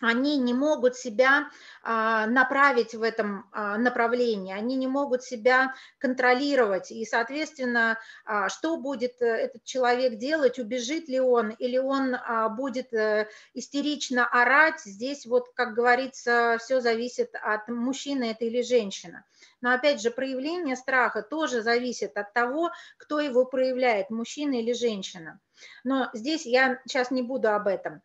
они 0.00 0.36
не 0.38 0.54
могут 0.54 0.96
себя 0.96 1.50
а, 1.82 2.26
направить 2.26 2.94
в 2.94 3.02
этом 3.02 3.48
а, 3.52 3.78
направлении, 3.78 4.54
они 4.54 4.76
не 4.76 4.86
могут 4.86 5.22
себя 5.22 5.74
контролировать. 5.98 6.90
И, 6.90 7.04
соответственно, 7.04 7.98
а, 8.24 8.48
что 8.48 8.76
будет 8.76 9.20
э, 9.20 9.26
этот 9.26 9.64
человек 9.64 10.16
делать, 10.16 10.58
убежит 10.58 11.08
ли 11.08 11.20
он, 11.20 11.50
или 11.50 11.78
он 11.78 12.16
будет 12.56 12.92
э, 12.92 13.28
истерично 13.54 14.26
орать, 14.26 14.80
здесь 14.80 15.26
вот, 15.26 15.48
как 15.54 15.74
говорится, 15.74 16.58
все 16.60 16.80
зависит 16.80 17.34
от 17.34 17.68
мужчины 17.68 18.30
это 18.30 18.44
или 18.44 18.62
женщины. 18.62 19.24
Но, 19.60 19.72
опять 19.72 20.00
же, 20.00 20.10
проявление 20.10 20.76
страха 20.76 21.22
тоже 21.22 21.62
зависит 21.62 22.16
от 22.16 22.32
того, 22.32 22.70
кто 22.96 23.20
его 23.20 23.44
проявляет, 23.44 24.10
мужчина 24.10 24.54
или 24.60 24.72
женщина. 24.72 25.40
Но 25.84 26.08
здесь 26.12 26.46
я 26.46 26.80
сейчас 26.86 27.10
не 27.10 27.22
буду 27.22 27.50
об 27.52 27.66
этом 27.66 28.02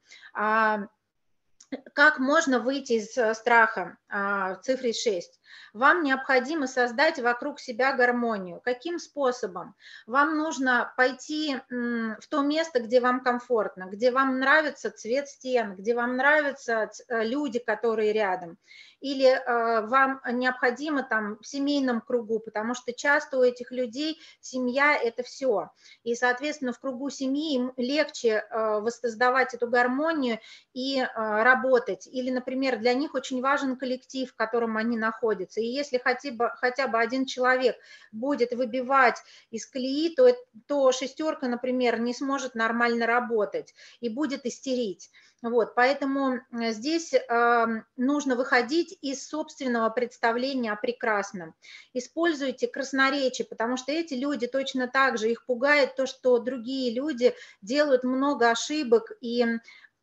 как 1.93 2.19
можно 2.19 2.59
выйти 2.59 2.93
из 2.93 3.17
э, 3.17 3.33
страха 3.33 3.97
а, 4.09 4.55
в 4.55 4.61
цифре 4.61 4.93
6? 4.93 5.39
Вам 5.73 6.03
необходимо 6.03 6.67
создать 6.67 7.19
вокруг 7.19 7.59
себя 7.59 7.93
гармонию. 7.93 8.61
Каким 8.63 8.99
способом? 8.99 9.75
Вам 10.05 10.37
нужно 10.37 10.93
пойти 10.97 11.59
в 11.69 12.27
то 12.29 12.41
место, 12.41 12.79
где 12.79 12.99
вам 12.99 13.23
комфортно, 13.23 13.87
где 13.89 14.11
вам 14.11 14.39
нравится 14.39 14.91
цвет 14.91 15.27
стен, 15.27 15.75
где 15.75 15.95
вам 15.95 16.15
нравятся 16.15 16.91
э, 17.07 17.23
люди, 17.23 17.57
которые 17.57 18.13
рядом. 18.13 18.57
Или 18.99 19.25
э, 19.25 19.85
вам 19.87 20.21
необходимо 20.31 21.03
там 21.03 21.39
в 21.39 21.47
семейном 21.47 22.01
кругу, 22.01 22.39
потому 22.39 22.75
что 22.75 22.93
часто 22.93 23.39
у 23.39 23.43
этих 23.43 23.71
людей 23.71 24.21
семья– 24.41 24.95
это 25.03 25.23
все. 25.23 25.71
И, 26.03 26.13
соответственно, 26.15 26.71
в 26.71 26.79
кругу 26.79 27.09
семьи 27.09 27.55
им 27.55 27.73
легче 27.77 28.45
воссоздавать 28.51 29.53
эту 29.53 29.67
гармонию 29.67 30.39
и 30.73 31.05
работать. 31.53 32.07
Или, 32.07 32.29
например, 32.29 32.79
для 32.79 32.93
них 32.93 33.15
очень 33.15 33.41
важен 33.41 33.75
коллектив, 33.77 34.29
в 34.29 34.35
котором 34.35 34.77
они 34.77 34.97
находятся 34.97 35.61
и 35.61 35.73
если 35.73 35.97
хотя 35.97 36.31
бы, 36.31 36.51
хотя 36.55 36.87
бы 36.87 36.99
один 36.99 37.25
человек 37.25 37.75
будет 38.11 38.51
выбивать 38.51 39.17
из 39.49 39.65
колеи, 39.65 40.13
то, 40.15 40.35
то 40.67 40.91
шестерка, 40.91 41.47
например, 41.47 41.99
не 41.99 42.13
сможет 42.13 42.55
нормально 42.55 43.05
работать 43.05 43.73
и 44.01 44.09
будет 44.09 44.45
истерить. 44.45 45.09
Вот, 45.41 45.75
поэтому 45.75 46.35
э, 46.35 46.71
здесь 46.71 47.13
э, 47.13 47.65
нужно 47.97 48.35
выходить 48.37 48.97
из 49.01 49.27
собственного 49.27 49.89
представления 49.89 50.71
о 50.71 50.77
прекрасном. 50.77 51.53
Используйте 51.93 52.67
красноречие, 52.67 53.45
потому 53.45 53.75
что 53.75 53.91
эти 53.91 54.13
люди 54.13 54.47
точно 54.47 54.87
так 54.87 55.17
же, 55.17 55.29
их 55.29 55.45
пугает 55.45 55.97
то, 55.97 56.05
что 56.05 56.39
другие 56.39 56.93
люди 56.93 57.35
делают 57.61 58.05
много 58.05 58.51
ошибок 58.51 59.11
и 59.19 59.45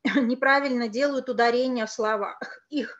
неправильно 0.16 0.88
делают 0.88 1.28
ударения 1.28 1.86
в 1.86 1.92
словах. 1.92 2.40
Их 2.70 2.98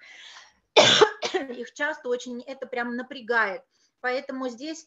их 1.35 1.73
часто 1.73 2.09
очень 2.09 2.43
это 2.43 2.67
прям 2.67 2.97
напрягает. 2.97 3.63
Поэтому 4.01 4.49
здесь 4.49 4.87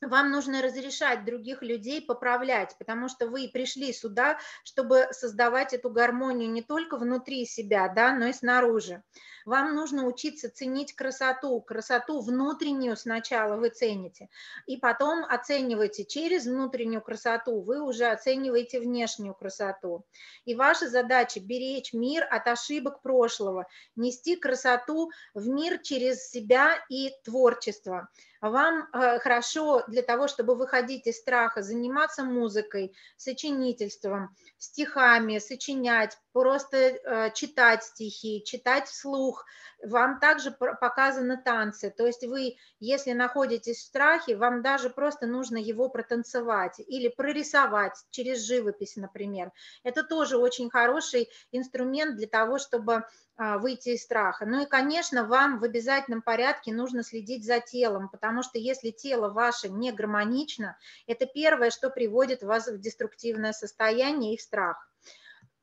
вам 0.00 0.30
нужно 0.30 0.60
разрешать 0.60 1.24
других 1.24 1.62
людей 1.62 2.02
поправлять, 2.02 2.76
потому 2.78 3.08
что 3.08 3.28
вы 3.28 3.48
пришли 3.48 3.92
сюда, 3.92 4.38
чтобы 4.62 5.08
создавать 5.12 5.72
эту 5.72 5.90
гармонию 5.90 6.50
не 6.50 6.62
только 6.62 6.98
внутри 6.98 7.46
себя, 7.46 7.88
да, 7.88 8.14
но 8.14 8.26
и 8.26 8.32
снаружи. 8.32 9.02
Вам 9.46 9.76
нужно 9.76 10.06
учиться 10.06 10.50
ценить 10.50 10.94
красоту, 10.94 11.60
красоту 11.60 12.20
внутреннюю 12.20 12.96
сначала 12.96 13.56
вы 13.56 13.68
цените, 13.68 14.28
и 14.66 14.76
потом 14.76 15.24
оцениваете 15.24 16.04
через 16.04 16.46
внутреннюю 16.46 17.00
красоту, 17.00 17.60
вы 17.60 17.80
уже 17.80 18.06
оцениваете 18.06 18.80
внешнюю 18.80 19.34
красоту. 19.34 20.04
И 20.44 20.56
ваша 20.56 20.88
задача 20.88 21.38
беречь 21.38 21.92
мир 21.92 22.26
от 22.28 22.48
ошибок 22.48 23.02
прошлого, 23.02 23.68
нести 23.94 24.34
красоту 24.34 25.12
в 25.32 25.46
мир 25.46 25.78
через 25.78 26.28
себя 26.28 26.84
и 26.88 27.12
творчество 27.24 28.08
вам 28.40 28.88
э, 28.92 29.18
хорошо 29.18 29.84
для 29.88 30.02
того, 30.02 30.28
чтобы 30.28 30.54
выходить 30.54 31.06
из 31.06 31.18
страха, 31.18 31.62
заниматься 31.62 32.24
музыкой, 32.24 32.94
сочинительством, 33.16 34.34
стихами, 34.58 35.38
сочинять, 35.38 36.18
просто 36.36 36.76
э, 36.76 37.30
читать 37.32 37.82
стихи, 37.82 38.44
читать 38.44 38.88
вслух. 38.88 39.46
Вам 39.82 40.20
также 40.20 40.50
показаны 40.50 41.40
танцы. 41.42 41.88
То 41.88 42.06
есть 42.06 42.26
вы, 42.26 42.56
если 42.78 43.12
находитесь 43.12 43.78
в 43.78 43.86
страхе, 43.86 44.36
вам 44.36 44.60
даже 44.60 44.90
просто 44.90 45.26
нужно 45.26 45.56
его 45.56 45.88
протанцевать 45.88 46.78
или 46.78 47.08
прорисовать 47.08 47.94
через 48.10 48.44
живопись, 48.46 48.96
например. 48.96 49.50
Это 49.82 50.02
тоже 50.02 50.36
очень 50.36 50.68
хороший 50.68 51.30
инструмент 51.52 52.16
для 52.16 52.26
того, 52.26 52.58
чтобы 52.58 53.04
а, 53.38 53.56
выйти 53.56 53.90
из 53.90 54.02
страха. 54.02 54.44
Ну 54.44 54.62
и, 54.62 54.66
конечно, 54.66 55.24
вам 55.24 55.58
в 55.58 55.64
обязательном 55.64 56.20
порядке 56.20 56.70
нужно 56.70 57.02
следить 57.02 57.46
за 57.46 57.60
телом, 57.60 58.10
потому 58.10 58.42
что 58.42 58.58
если 58.58 58.90
тело 58.90 59.30
ваше 59.30 59.70
не 59.70 59.90
гармонично, 59.90 60.76
это 61.06 61.24
первое, 61.24 61.70
что 61.70 61.88
приводит 61.88 62.42
вас 62.42 62.68
в 62.68 62.78
деструктивное 62.78 63.54
состояние 63.54 64.34
и 64.34 64.36
в 64.36 64.42
страх. 64.42 64.86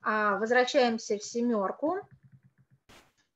А, 0.04 0.36
возвращаемся 0.36 1.16
в 1.16 1.22
семерку. 1.22 1.96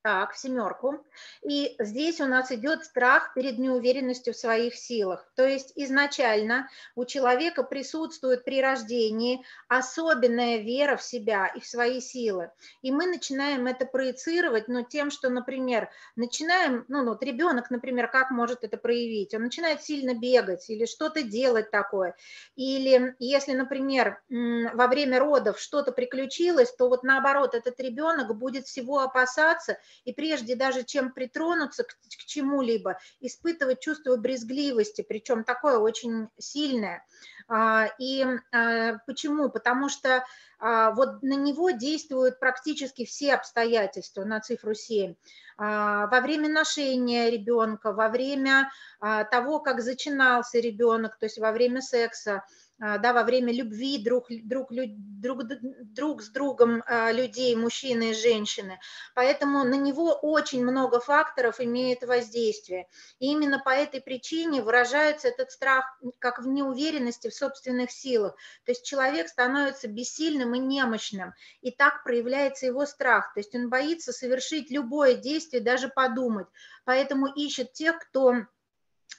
Так, 0.09 0.35
семерку. 0.37 1.05
И 1.43 1.77
здесь 1.79 2.19
у 2.23 2.25
нас 2.25 2.51
идет 2.51 2.83
страх 2.83 3.35
перед 3.35 3.59
неуверенностью 3.59 4.33
в 4.33 4.39
своих 4.39 4.75
силах. 4.75 5.31
То 5.37 5.47
есть 5.47 5.75
изначально 5.75 6.71
у 6.95 7.05
человека 7.05 7.63
присутствует 7.63 8.43
при 8.43 8.63
рождении 8.63 9.45
особенная 9.69 10.57
вера 10.61 10.97
в 10.97 11.03
себя 11.03 11.49
и 11.49 11.61
в 11.61 11.67
свои 11.67 12.01
силы. 12.01 12.51
И 12.81 12.91
мы 12.91 13.05
начинаем 13.05 13.67
это 13.67 13.85
проецировать, 13.85 14.67
ну, 14.69 14.83
тем, 14.83 15.11
что, 15.11 15.29
например, 15.29 15.91
начинаем, 16.17 16.87
ну, 16.89 17.05
вот 17.05 17.23
ребенок, 17.23 17.71
например, 17.71 18.09
как 18.09 18.31
может 18.31 18.65
это 18.65 18.79
проявить? 18.79 19.35
Он 19.35 19.43
начинает 19.43 19.83
сильно 19.83 20.15
бегать 20.15 20.71
или 20.71 20.87
что-то 20.87 21.23
делать 21.23 21.71
такое. 21.71 22.17
Или 22.57 23.15
если, 23.19 23.53
например, 23.53 24.23
во 24.31 24.87
время 24.87 25.19
родов 25.19 25.61
что-то 25.61 25.93
приключилось, 25.93 26.73
то 26.73 26.89
вот 26.89 27.03
наоборот, 27.03 27.55
этот 27.55 27.79
ребенок 27.79 28.35
будет 28.35 28.65
всего 28.65 29.01
опасаться 29.01 29.77
и 30.05 30.13
прежде 30.13 30.57
даже 30.57 30.85
чем 30.85 31.13
притронуться 31.13 31.85
к, 31.85 31.89
к 31.89 32.25
чему-либо, 32.27 32.99
испытывать 33.21 33.81
чувство 33.81 34.17
брезгливости, 34.17 35.05
причем 35.07 35.45
такое 35.45 35.79
очень 35.79 36.29
сильное. 36.39 37.05
А, 37.49 37.89
и 37.99 38.25
а, 38.53 38.99
почему? 39.07 39.49
Потому 39.49 39.89
что 39.89 40.25
а, 40.59 40.91
вот 40.91 41.23
на 41.23 41.35
него 41.35 41.71
действуют 41.71 42.39
практически 42.39 43.05
все 43.07 43.35
обстоятельства, 43.35 44.25
на 44.25 44.41
цифру 44.41 44.75
7. 44.75 45.15
Во 45.57 46.21
время 46.23 46.49
ношения 46.49 47.31
ребенка, 47.31 47.93
во 47.93 48.11
время 48.11 48.71
того, 49.01 49.59
как 49.59 49.81
зачинался 49.81 50.61
ребенок, 50.61 51.19
то 51.19 51.27
есть 51.27 51.39
во 51.39 51.51
время 51.51 51.81
секса, 51.83 52.45
да, 52.79 53.13
во 53.13 53.25
время 53.25 53.53
любви 53.53 53.99
друг, 53.99 54.27
друг, 54.29 54.69
друг, 54.73 55.43
друг 55.45 56.23
с 56.23 56.31
другом 56.31 56.85
а, 56.87 57.11
людей, 57.11 57.57
мужчины 57.57 58.11
и 58.11 58.15
женщины. 58.15 58.79
Поэтому 59.15 59.65
на 59.65 59.75
него 59.75 60.13
очень 60.13 60.65
много 60.65 61.01
факторов 61.01 61.61
имеет 61.61 62.05
воздействие. 62.05 62.87
И 63.19 63.27
именно 63.27 63.59
по 63.59 63.71
этой 63.71 64.01
причине 64.01 64.63
выражается 64.63 65.29
этот 65.29 65.51
страх 65.51 65.99
как 66.21 66.39
в 66.39 66.47
неуверенности 66.47 67.29
в 67.29 67.35
собственных 67.35 67.91
силах. 67.91 68.37
То 68.65 68.71
есть 68.71 68.85
человек 68.85 69.29
становится 69.29 69.89
бессильным 69.89 70.55
и 70.55 70.59
немощным, 70.59 71.35
и 71.63 71.73
так 71.73 72.05
проявляется 72.05 72.67
его 72.67 72.87
страх. 72.87 73.35
То 73.35 73.41
есть 73.41 73.55
он 73.55 73.71
боится 73.71 74.13
совершить 74.13 74.71
любое 74.71 75.15
действие, 75.15 75.63
даже 75.63 75.89
подумать. 75.89 76.47
Поэтому 76.85 77.27
ищет 77.27 77.73
тех, 77.73 77.99
кто 77.99 78.29
а, 78.31 78.47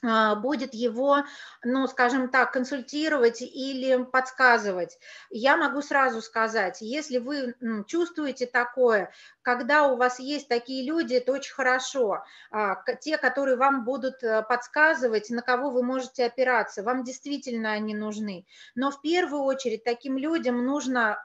будет 0.02 0.74
его, 0.74 1.24
ну, 1.64 1.88
скажем 1.88 2.30
так, 2.30 2.54
консультировать 2.54 3.42
или 3.42 4.04
подсказывать. 4.04 4.98
Я 5.30 5.58
могу 5.58 5.82
сразу 5.82 6.22
сказать, 6.22 6.78
если 6.80 7.18
вы 7.18 7.56
чувствуете 7.88 8.46
такое, 8.46 9.12
когда 9.42 9.88
у 9.88 9.98
вас 9.98 10.20
есть 10.20 10.48
такие 10.48 10.86
люди, 10.88 11.16
это 11.16 11.34
очень 11.34 11.54
хорошо. 11.54 12.24
А, 12.52 12.76
те, 13.02 13.18
которые 13.18 13.58
вам 13.58 13.84
будут 13.84 14.24
э, 14.24 14.44
подсказывать, 14.44 15.30
на 15.32 15.42
кого 15.42 15.72
вы 15.72 15.84
можете 15.84 16.26
опираться, 16.26 16.84
вам 16.84 17.04
действительно 17.04 17.72
они 17.72 17.96
нужны. 17.96 18.46
Но 18.76 18.92
в 18.92 19.02
первую 19.02 19.44
очередь 19.44 19.84
таким 19.84 20.18
людям 20.18 20.64
нужно 20.66 21.22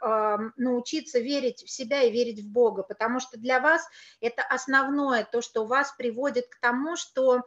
научиться 0.56 1.18
верить 1.18 1.62
в 1.64 1.70
себя 1.70 2.02
и 2.02 2.10
верить 2.10 2.40
в 2.40 2.48
Бога, 2.48 2.82
потому 2.82 3.20
что 3.20 3.38
для 3.38 3.60
вас 3.60 3.86
это 4.20 4.42
основное, 4.42 5.24
то, 5.24 5.42
что 5.42 5.66
вас 5.66 5.92
приводит 5.96 6.48
к 6.48 6.58
тому, 6.60 6.96
что 6.96 7.36
а, 7.36 7.42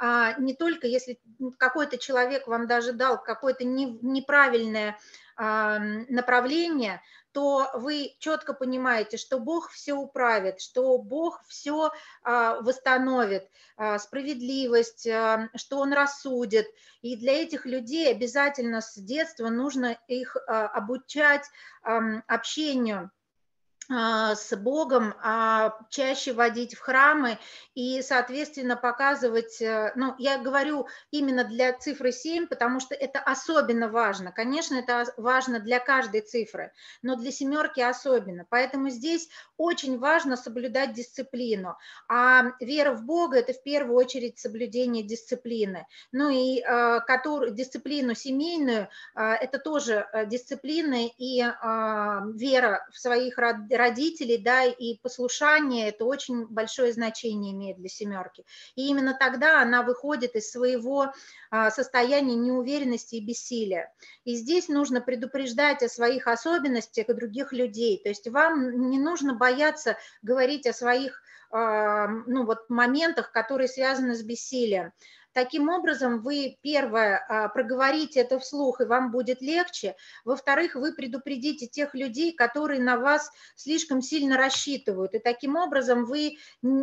не 0.00 0.54
только 0.54 0.86
если 0.86 1.20
какой-то 1.58 1.98
человек 1.98 2.46
вам 2.46 2.66
даже 2.66 2.92
дал 2.92 3.22
какое-то 3.22 3.64
неправильное 3.64 4.96
а, 5.40 5.78
направление, 6.08 7.00
то 7.30 7.70
вы 7.74 8.16
четко 8.18 8.54
понимаете, 8.54 9.16
что 9.16 9.38
Бог 9.38 9.70
все 9.70 9.94
управит, 9.94 10.60
что 10.60 10.98
Бог 10.98 11.42
все 11.46 11.92
а, 12.24 12.60
восстановит, 12.60 13.48
справедливость, 13.98 15.08
что 15.54 15.78
Он 15.78 15.92
рассудит. 15.92 16.66
И 17.00 17.16
для 17.16 17.34
этих 17.34 17.66
людей 17.66 18.10
обязательно 18.10 18.80
с 18.80 18.96
детства 18.96 19.48
нужно 19.48 19.96
их 20.08 20.36
обучать 20.48 21.44
общению 21.82 23.04
а, 23.04 23.17
с 23.90 24.54
Богом, 24.56 25.14
а 25.22 25.78
чаще 25.88 26.32
водить 26.32 26.74
в 26.74 26.80
храмы 26.80 27.38
и, 27.74 28.02
соответственно, 28.02 28.76
показывать, 28.76 29.62
э, 29.62 29.92
ну, 29.94 30.14
я 30.18 30.38
говорю 30.38 30.88
именно 31.10 31.44
для 31.44 31.72
цифры 31.72 32.10
7, 32.10 32.48
потому 32.48 32.80
что 32.80 32.94
это 32.94 33.20
особенно 33.20 33.88
важно. 33.88 34.32
Конечно, 34.32 34.74
это 34.74 35.04
важно 35.16 35.60
для 35.60 35.78
каждой 35.78 36.22
цифры, 36.22 36.72
но 37.02 37.14
для 37.14 37.30
семерки 37.30 37.80
особенно. 37.80 38.44
Поэтому 38.50 38.90
здесь 38.90 39.28
очень 39.56 39.98
важно 39.98 40.36
соблюдать 40.36 40.92
дисциплину. 40.92 41.76
А 42.08 42.52
вера 42.60 42.92
в 42.92 43.04
Бога– 43.04 43.38
это 43.38 43.52
в 43.52 43.62
первую 43.62 43.96
очередь 43.96 44.38
соблюдение 44.38 45.04
дисциплины. 45.04 45.86
Ну 46.12 46.30
и 46.30 46.60
э, 46.60 47.00
который, 47.06 47.52
дисциплину 47.52 48.14
семейную 48.14 48.88
э,– 49.14 49.20
это 49.40 49.58
тоже 49.58 50.06
дисциплина 50.26 51.06
и 51.16 51.38
вера 51.38 52.86
в 52.92 52.98
своих 52.98 53.38
родителей, 53.38 53.77
родителей, 53.78 54.38
да, 54.38 54.64
и 54.64 54.98
послушание, 54.98 55.88
это 55.88 56.04
очень 56.04 56.46
большое 56.46 56.92
значение 56.92 57.52
имеет 57.52 57.78
для 57.78 57.88
семерки. 57.88 58.44
И 58.74 58.88
именно 58.88 59.16
тогда 59.18 59.62
она 59.62 59.82
выходит 59.82 60.34
из 60.34 60.50
своего 60.50 61.12
а, 61.50 61.70
состояния 61.70 62.34
неуверенности 62.34 63.16
и 63.16 63.24
бессилия. 63.24 63.92
И 64.24 64.34
здесь 64.34 64.68
нужно 64.68 65.00
предупреждать 65.00 65.82
о 65.82 65.88
своих 65.88 66.26
особенностях 66.26 67.06
других 67.06 67.52
людей. 67.52 68.00
То 68.02 68.10
есть 68.10 68.28
вам 68.28 68.90
не 68.90 68.98
нужно 68.98 69.34
бояться 69.34 69.96
говорить 70.22 70.66
о 70.66 70.72
своих 70.72 71.22
а, 71.50 72.08
ну, 72.08 72.44
вот, 72.44 72.68
моментах, 72.68 73.32
которые 73.32 73.68
связаны 73.68 74.14
с 74.14 74.22
бессилием. 74.22 74.92
Таким 75.38 75.68
образом, 75.68 76.20
вы, 76.20 76.58
первое, 76.62 77.24
а, 77.28 77.48
проговорите 77.48 78.18
это 78.18 78.40
вслух, 78.40 78.80
и 78.80 78.86
вам 78.86 79.12
будет 79.12 79.40
легче. 79.40 79.94
Во-вторых, 80.24 80.74
вы 80.74 80.92
предупредите 80.92 81.68
тех 81.68 81.94
людей, 81.94 82.34
которые 82.34 82.80
на 82.80 82.96
вас 82.96 83.30
слишком 83.54 84.02
сильно 84.02 84.36
рассчитывают. 84.36 85.14
И 85.14 85.20
таким 85.20 85.54
образом 85.54 86.06
вы 86.06 86.38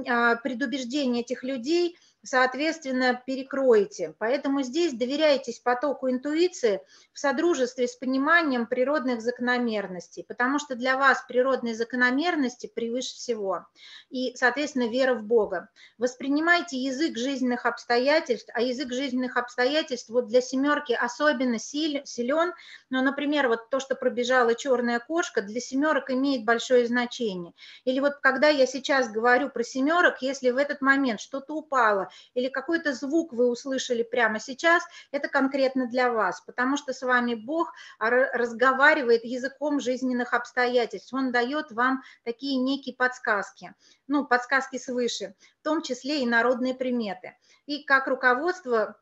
а, 0.08 0.38
предубеждение 0.38 1.24
этих 1.24 1.44
людей– 1.44 1.98
соответственно, 2.26 3.22
перекроете. 3.26 4.16
Поэтому 4.18 4.64
здесь 4.64 4.94
доверяйтесь 4.94 5.60
потоку 5.60 6.10
интуиции 6.10 6.82
в 7.14 7.20
содружестве 7.20 7.88
с 7.88 7.96
пониманием 7.96 8.66
природных 8.66 9.22
закономерностей, 9.22 10.24
потому 10.28 10.60
что 10.60 10.76
для 10.76 10.98
вас 10.98 11.24
природные 11.28 11.76
закономерности 11.76 12.68
превыше 12.68 13.16
всего. 13.16 13.66
И, 14.10 14.36
соответственно, 14.36 14.90
вера 14.90 15.14
в 15.14 15.24
Бога. 15.24 15.70
Воспринимайте 15.98 16.78
язык 16.78 17.18
жизненных 17.18 17.66
обстоятельств 17.66 18.50
а 18.54 18.62
язык 18.62 18.92
жизненных 18.92 19.38
обстоятельств 19.38 20.10
вот 20.10 20.28
для 20.28 20.42
семерки 20.42 20.94
особенно 20.94 21.60
силен, 21.60 22.54
но, 22.90 23.02
например, 23.02 23.48
вот 23.48 23.70
то, 23.70 23.80
что 23.80 23.96
пробежала 23.96 24.56
черная 24.56 25.00
кошка, 25.00 25.42
для 25.42 25.60
семерок 25.60 26.10
имеет 26.10 26.46
большое 26.46 26.88
значение. 26.88 27.54
Или 27.84 28.00
вот 28.00 28.16
когда 28.22 28.48
я 28.50 28.66
сейчас 28.66 29.12
говорю 29.12 29.50
про 29.50 29.64
семерок, 29.64 30.22
если 30.22 30.52
в 30.52 30.58
этот 30.58 30.82
момент 30.82 31.20
что-то 31.20 31.54
упало 31.54 32.10
или 32.34 32.50
какой-то 32.50 32.94
звук 32.94 33.34
вы 33.34 33.50
услышали 33.50 34.04
прямо 34.04 34.40
сейчас, 34.40 34.84
это 35.12 35.28
конкретно 35.28 35.88
для 35.88 36.12
вас, 36.12 36.42
потому 36.42 36.78
что 36.78 36.94
с 36.94 37.02
вами 37.02 37.36
Бог 37.36 37.74
разговаривает 38.00 39.24
языком 39.24 39.80
жизненных 39.80 40.34
обстоятельств, 40.34 41.14
Он 41.14 41.32
дает 41.32 41.72
вам 41.72 42.02
такие 42.24 42.58
некие 42.58 42.96
подсказки, 42.96 43.74
ну, 44.08 44.26
подсказки 44.26 44.78
свыше, 44.78 45.36
в 45.60 45.64
том 45.64 45.82
числе 45.82 46.22
и 46.22 46.26
народные 46.26 46.74
приметы. 46.74 47.36
И 47.66 47.84
как 47.84 48.08
руководство 48.08 48.76
а, 48.82 48.96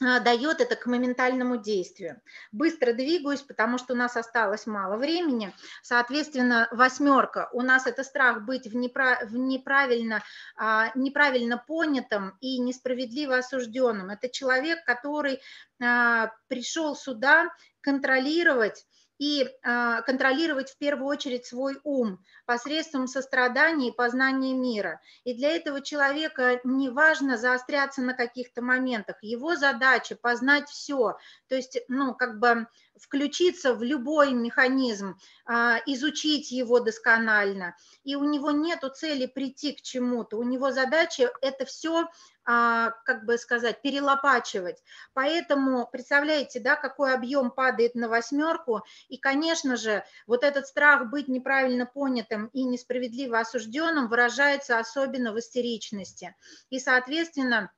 дает 0.00 0.60
это 0.60 0.76
к 0.76 0.86
моментальному 0.86 1.56
действию. 1.56 2.20
Быстро 2.52 2.92
двигаюсь, 2.92 3.40
потому 3.40 3.78
что 3.78 3.94
у 3.94 3.96
нас 3.96 4.16
осталось 4.16 4.66
мало 4.66 4.96
времени. 4.96 5.52
Соответственно, 5.82 6.68
восьмерка. 6.70 7.48
У 7.52 7.62
нас 7.62 7.86
это 7.86 8.04
страх 8.04 8.44
быть 8.44 8.66
в, 8.66 8.76
неправ... 8.76 9.22
в 9.24 9.36
неправильно, 9.36 10.22
а, 10.56 10.90
неправильно 10.94 11.62
понятым 11.66 12.36
и 12.40 12.58
несправедливо 12.58 13.38
осужденным. 13.38 14.10
Это 14.10 14.28
человек, 14.28 14.84
который 14.84 15.40
а, 15.82 16.30
пришел 16.48 16.94
сюда 16.94 17.50
контролировать 17.80 18.84
и 19.18 19.44
э, 19.44 20.02
контролировать 20.02 20.70
в 20.70 20.78
первую 20.78 21.06
очередь 21.06 21.46
свой 21.46 21.78
ум 21.84 22.22
посредством 22.44 23.06
сострадания 23.06 23.88
и 23.88 23.94
познания 23.94 24.54
мира. 24.54 25.00
И 25.24 25.34
для 25.34 25.50
этого 25.56 25.80
человека 25.80 26.60
не 26.64 26.90
важно 26.90 27.36
заостряться 27.36 28.02
на 28.02 28.14
каких-то 28.14 28.62
моментах. 28.62 29.16
Его 29.22 29.56
задача 29.56 30.16
познать 30.16 30.68
все, 30.68 31.16
то 31.48 31.54
есть, 31.54 31.78
ну, 31.88 32.14
как 32.14 32.38
бы 32.38 32.66
включиться 32.98 33.74
в 33.74 33.82
любой 33.82 34.32
механизм, 34.32 35.18
э, 35.48 35.52
изучить 35.86 36.50
его 36.50 36.80
досконально. 36.80 37.76
И 38.04 38.16
у 38.16 38.24
него 38.24 38.50
нет 38.50 38.80
цели 38.94 39.26
прийти 39.26 39.72
к 39.72 39.82
чему-то. 39.82 40.38
У 40.38 40.42
него 40.42 40.70
задача 40.70 41.30
это 41.40 41.64
все 41.64 42.08
а, 42.48 42.92
как 43.04 43.24
бы 43.24 43.38
сказать, 43.38 43.82
перелопачивать. 43.82 44.80
Поэтому 45.14 45.88
представляете, 45.90 46.60
да, 46.60 46.76
какой 46.76 47.12
объем 47.12 47.50
падает 47.50 47.96
на 47.96 48.08
восьмерку. 48.08 48.82
И, 49.08 49.18
конечно 49.18 49.76
же, 49.76 50.04
вот 50.28 50.44
этот 50.44 50.68
страх 50.68 51.10
быть 51.10 51.26
неправильно 51.26 51.86
понятым 51.86 52.46
и 52.52 52.62
несправедливо 52.62 53.40
осужденным 53.40 54.06
выражается 54.06 54.78
особенно 54.78 55.32
в 55.32 55.40
истеричности. 55.40 56.36
И, 56.70 56.78
соответственно, 56.78 57.72
а, 57.72 57.75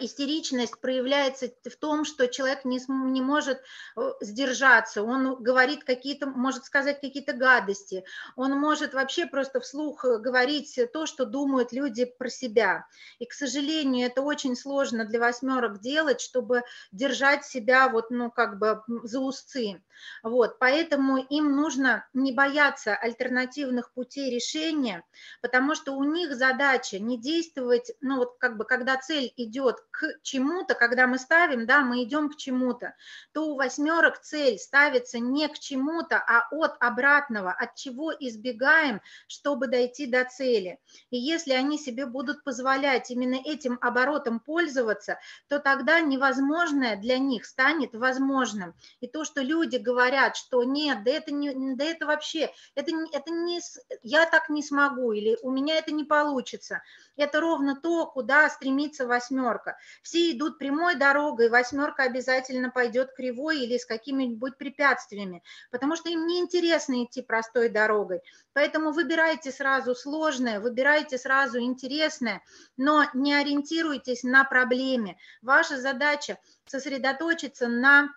истеричность 0.00 0.80
проявляется 0.80 1.48
в 1.64 1.76
том, 1.76 2.04
что 2.04 2.28
человек 2.28 2.64
не, 2.64 2.80
не 2.88 3.20
может 3.20 3.62
э, 3.96 4.12
сдержаться, 4.20 5.02
он 5.02 5.42
говорит 5.42 5.84
какие-то, 5.84 6.26
может 6.26 6.64
сказать 6.64 7.00
какие-то 7.00 7.32
гадости, 7.32 8.04
он 8.36 8.52
может 8.58 8.94
вообще 8.94 9.26
просто 9.26 9.60
вслух 9.60 10.04
э, 10.04 10.18
говорить 10.18 10.78
то, 10.92 11.06
что 11.06 11.24
думают 11.24 11.72
люди 11.72 12.04
про 12.04 12.28
себя. 12.28 12.86
И, 13.18 13.26
к 13.26 13.32
сожалению, 13.32 14.06
это 14.06 14.22
очень 14.22 14.56
сложно 14.56 15.04
для 15.04 15.20
восьмерок 15.20 15.80
делать, 15.80 16.20
чтобы 16.20 16.62
держать 16.90 17.44
себя 17.44 17.88
вот, 17.88 18.10
ну, 18.10 18.30
как 18.30 18.58
бы 18.58 18.82
за 19.02 19.20
узцы. 19.20 19.82
Вот, 20.22 20.58
поэтому 20.58 21.18
им 21.18 21.54
нужно 21.54 22.06
не 22.12 22.32
бояться 22.32 22.94
альтернативных 22.96 23.92
путей 23.92 24.34
решения, 24.34 25.04
потому 25.40 25.74
что 25.74 25.92
у 25.92 26.04
них 26.04 26.34
задача 26.34 26.98
не 26.98 27.18
действовать, 27.18 27.92
ну, 28.00 28.18
вот 28.18 28.36
как 28.38 28.56
бы, 28.56 28.64
когда 28.64 28.96
цель 28.96 29.32
идет 29.36 29.61
идет 29.62 29.84
к 29.90 30.06
чему-то, 30.22 30.74
когда 30.74 31.06
мы 31.06 31.18
ставим, 31.18 31.66
да, 31.66 31.82
мы 31.82 32.02
идем 32.02 32.30
к 32.30 32.36
чему-то, 32.36 32.94
то 33.32 33.48
у 33.48 33.56
восьмерок 33.56 34.18
цель 34.20 34.58
ставится 34.58 35.18
не 35.18 35.48
к 35.48 35.58
чему-то, 35.58 36.16
а 36.16 36.48
от 36.50 36.76
обратного, 36.80 37.52
от 37.52 37.74
чего 37.74 38.12
избегаем, 38.12 39.00
чтобы 39.28 39.66
дойти 39.66 40.06
до 40.06 40.24
цели. 40.24 40.78
И 41.10 41.16
если 41.16 41.52
они 41.52 41.78
себе 41.78 42.06
будут 42.06 42.44
позволять 42.44 43.10
именно 43.10 43.36
этим 43.36 43.78
оборотом 43.80 44.40
пользоваться, 44.40 45.18
то 45.48 45.58
тогда 45.58 46.00
невозможное 46.00 46.96
для 46.96 47.18
них 47.18 47.44
станет 47.44 47.94
возможным. 47.94 48.74
И 49.00 49.06
то, 49.06 49.24
что 49.24 49.42
люди 49.42 49.76
говорят, 49.76 50.36
что 50.36 50.64
нет, 50.64 51.04
да 51.04 51.10
это, 51.10 51.32
не, 51.32 51.74
да 51.76 51.84
это 51.84 52.06
вообще, 52.06 52.50
это, 52.74 52.92
это 53.12 53.30
не, 53.30 53.60
я 54.02 54.26
так 54.26 54.48
не 54.48 54.62
смогу, 54.62 55.12
или 55.12 55.38
у 55.42 55.50
меня 55.50 55.76
это 55.76 55.92
не 55.92 56.04
получится, 56.04 56.82
это 57.16 57.40
ровно 57.40 57.76
то, 57.76 58.06
куда 58.06 58.48
стремится 58.48 59.06
восьмерка 59.06 59.51
восьмерка. 59.52 59.76
Все 60.02 60.32
идут 60.32 60.58
прямой 60.58 60.96
дорогой, 60.96 61.48
восьмерка 61.48 62.04
обязательно 62.04 62.70
пойдет 62.70 63.12
кривой 63.14 63.60
или 63.60 63.78
с 63.78 63.86
какими-нибудь 63.86 64.56
препятствиями, 64.56 65.42
потому 65.70 65.96
что 65.96 66.10
им 66.10 66.26
неинтересно 66.26 67.04
идти 67.04 67.22
простой 67.22 67.68
дорогой. 67.68 68.20
Поэтому 68.52 68.92
выбирайте 68.92 69.50
сразу 69.50 69.94
сложное, 69.94 70.60
выбирайте 70.60 71.18
сразу 71.18 71.60
интересное, 71.60 72.42
но 72.76 73.04
не 73.14 73.34
ориентируйтесь 73.34 74.22
на 74.22 74.44
проблеме. 74.44 75.16
Ваша 75.42 75.80
задача 75.80 76.38
сосредоточиться 76.66 77.68
на 77.68 78.08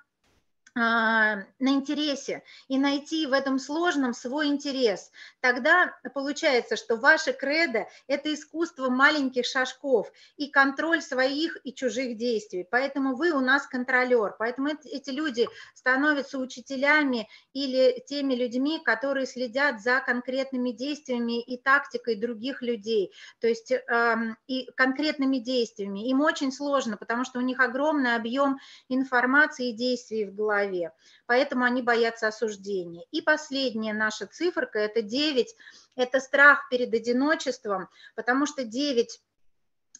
на 0.75 1.45
интересе 1.59 2.43
и 2.67 2.77
найти 2.77 3.27
в 3.27 3.33
этом 3.33 3.59
сложном 3.59 4.13
свой 4.13 4.47
интерес. 4.47 5.09
Тогда 5.39 5.95
получается, 6.13 6.75
что 6.75 6.97
ваше 6.97 7.31
кредо– 7.31 7.87
это 8.07 8.33
искусство 8.33 8.89
маленьких 8.89 9.45
шажков 9.45 10.11
и 10.35 10.49
контроль 10.49 11.01
своих 11.01 11.57
и 11.63 11.73
чужих 11.73 12.17
действий. 12.17 12.67
Поэтому 12.69 13.15
вы 13.15 13.31
у 13.31 13.39
нас 13.39 13.65
контролер. 13.67 14.35
Поэтому 14.37 14.69
эти 14.83 15.11
люди 15.11 15.47
становятся 15.73 16.39
учителями 16.39 17.29
или 17.53 18.03
теми 18.05 18.35
людьми, 18.35 18.81
которые 18.83 19.27
следят 19.27 19.81
за 19.81 20.01
конкретными 20.01 20.71
действиями 20.71 21.41
и 21.41 21.57
тактикой 21.57 22.15
других 22.15 22.61
людей. 22.61 23.13
То 23.39 23.47
есть 23.47 23.71
эм, 23.71 24.35
и 24.47 24.69
конкретными 24.75 25.37
действиями. 25.37 26.09
Им 26.09 26.19
очень 26.19 26.51
сложно, 26.51 26.97
потому 26.97 27.23
что 27.23 27.39
у 27.39 27.41
них 27.41 27.61
огромный 27.61 28.15
объем 28.15 28.59
информации 28.89 29.69
и 29.69 29.73
действий 29.73 30.25
в 30.25 30.35
голове 30.35 30.64
голове. 30.65 30.91
Поэтому 31.25 31.65
они 31.65 31.81
боятся 31.81 32.27
осуждения. 32.27 33.05
И 33.11 33.21
последняя 33.21 33.93
наша 33.93 34.27
циферка– 34.27 34.79
это 34.79 35.01
9. 35.01 35.55
Это 35.95 36.19
страх 36.19 36.67
перед 36.69 36.93
одиночеством, 36.93 37.89
потому 38.15 38.45
что 38.45 38.63
9 38.63 39.21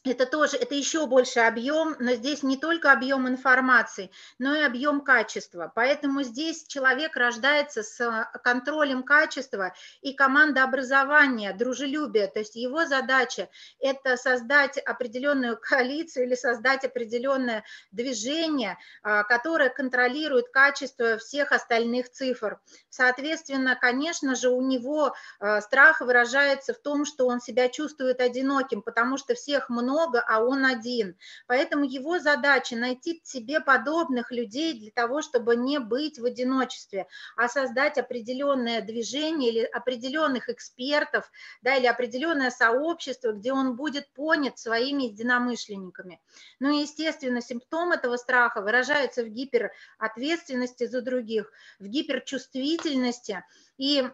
это 0.06 0.26
тоже, 0.26 0.58
это 0.58 0.76
еще 0.76 1.08
больше 1.08 1.40
объем, 1.40 1.96
но 2.00 2.14
здесь 2.14 2.44
не 2.44 2.58
только 2.58 2.92
объем 2.92 3.28
информации, 3.28 4.12
но 4.38 4.56
и 4.56 4.62
объем 4.62 5.02
качества. 5.02 5.72
Поэтому 5.74 6.24
здесь 6.24 6.66
человек 6.68 7.16
рождается 7.16 7.84
с 7.84 8.30
контролем 8.44 9.04
качества 9.04 9.74
и 10.02 10.14
командообразования, 10.14 11.54
дружелюбия. 11.54 12.28
То 12.28 12.40
есть 12.40 12.56
его 12.56 12.86
задача– 12.86 13.50
это 13.80 14.18
создать 14.18 14.78
определенную 14.78 15.58
коалицию 15.58 16.26
или 16.26 16.36
создать 16.36 16.86
определенное 16.86 17.64
движение, 17.92 18.78
а, 19.02 19.24
которое 19.24 19.70
контролирует 19.70 20.50
качество 20.50 21.18
всех 21.18 21.52
остальных 21.52 22.12
цифр. 22.12 22.60
Соответственно, 22.90 23.76
конечно 23.76 24.36
же, 24.36 24.50
у 24.50 24.62
него 24.62 25.16
а, 25.40 25.62
страх 25.62 26.02
выражается 26.02 26.74
в 26.74 26.78
том, 26.78 27.06
что 27.06 27.28
он 27.28 27.42
себя 27.42 27.70
чувствует 27.70 28.22
одиноким, 28.22 28.82
потому 28.82 29.18
что 29.18 29.34
всех 29.34 29.70
много, 29.70 29.95
много, 29.96 30.24
а 30.28 30.44
он 30.44 30.66
один. 30.66 31.18
Поэтому 31.48 31.86
его 31.86 32.20
задача 32.20 32.76
найти 32.76 33.22
себе 33.24 33.62
подобных 33.62 34.32
людей 34.32 34.78
для 34.78 34.92
того, 34.92 35.22
чтобы 35.22 35.56
не 35.56 35.80
быть 35.80 36.20
в 36.20 36.26
одиночестве, 36.26 37.08
а 37.38 37.48
создать 37.48 37.98
определенное 37.98 38.82
движение 38.82 39.52
или 39.52 39.64
определенных 39.64 40.50
экспертов, 40.50 41.32
да, 41.62 41.76
или 41.76 41.86
определенное 41.86 42.52
сообщество, 42.52 43.32
где 43.32 43.54
он 43.54 43.76
будет 43.76 44.12
понят 44.14 44.60
своими 44.60 45.04
единомышленниками. 45.04 46.20
Ну 46.60 46.78
и, 46.78 46.82
естественно, 46.82 47.42
симптом 47.42 47.94
этого 47.94 48.18
страха 48.18 48.62
выражается 48.62 49.24
в 49.24 49.30
гиперответственности 49.30 50.88
за 50.88 51.02
других, 51.02 51.52
в 51.80 51.86
гиперчувствительности 51.86 53.44
и 53.78 54.10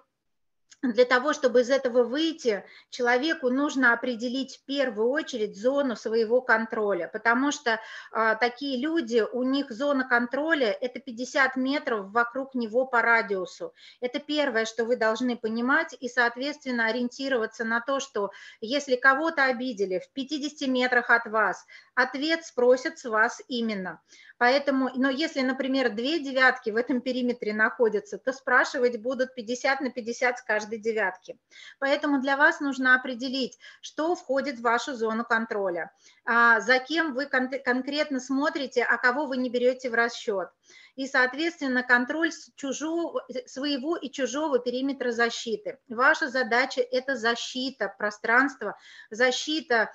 для 0.82 1.06
того, 1.06 1.34
чтобы 1.34 1.62
из 1.62 1.70
этого 1.70 2.04
выйти, 2.04 2.66
человеку 2.90 3.50
нужно 3.50 3.94
определить 3.94 4.58
в 4.58 4.66
первую 4.66 5.10
очередь 5.10 5.60
зону 5.60 5.96
своего 5.96 6.42
контроля, 6.42 7.08
потому 7.08 7.52
что 7.52 7.80
э, 8.12 8.36
такие 8.40 8.82
люди, 8.82 9.24
у 9.32 9.44
них 9.44 9.72
зона 9.72 10.08
контроля– 10.08 10.76
это 10.82 11.00
50 11.00 11.56
метров 11.56 12.12
вокруг 12.12 12.56
него 12.56 12.86
по 12.86 13.02
радиусу. 13.02 13.74
Это 14.00 14.20
первое, 14.20 14.66
что 14.66 14.86
вы 14.86 14.96
должны 14.96 15.38
понимать 15.38 15.96
и, 16.00 16.10
соответственно, 16.10 16.88
ориентироваться 16.88 17.64
на 17.64 17.80
то, 17.82 18.00
что 18.00 18.32
если 18.60 18.96
кого-то 18.96 19.46
обидели 19.46 20.00
в 20.00 20.12
50 20.14 20.68
метрах 20.68 21.12
от 21.12 21.28
вас, 21.28 21.66
ответ 21.94 22.44
спросят 22.44 22.98
с 22.98 23.06
вас 23.06 23.42
именно. 23.48 24.02
Поэтому, 24.42 24.90
но 24.96 25.12
если, 25.12 25.42
например, 25.42 25.94
две 25.94 26.18
девятки 26.18 26.72
в 26.72 26.76
этом 26.76 27.00
периметре 27.00 27.54
находятся, 27.54 28.18
то 28.18 28.34
спрашивать 28.34 29.00
будут 29.00 29.36
50 29.36 29.82
на 29.82 29.92
50 29.92 30.40
с 30.40 30.42
каждой 30.42 30.80
девятки. 30.80 31.38
Поэтому 31.78 32.20
для 32.20 32.38
вас 32.38 32.60
нужно 32.60 32.96
определить, 32.96 33.60
что 33.82 34.16
входит 34.16 34.58
в 34.58 34.64
вашу 34.64 34.96
зону 34.96 35.26
контроля, 35.26 35.92
а, 36.26 36.60
за 36.60 36.80
кем 36.80 37.14
вы 37.14 37.28
кон 37.28 37.52
конкретно 37.64 38.20
смотрите, 38.20 38.84
а 38.84 38.98
кого 38.98 39.28
вы 39.28 39.38
не 39.38 39.52
берете 39.52 39.92
в 39.92 39.94
расчет. 39.94 40.50
И, 40.96 41.08
соответственно, 41.08 41.84
контроль 41.84 42.32
чужого, 42.56 43.24
своего 43.46 43.96
и 43.96 44.10
чужого 44.10 44.58
периметра 44.58 45.12
защиты. 45.12 45.78
Ваша 45.88 46.30
задача– 46.30 46.82
это 46.92 47.16
защита 47.16 47.94
пространства, 47.96 48.76
защита 49.12 49.82
а, 49.82 49.92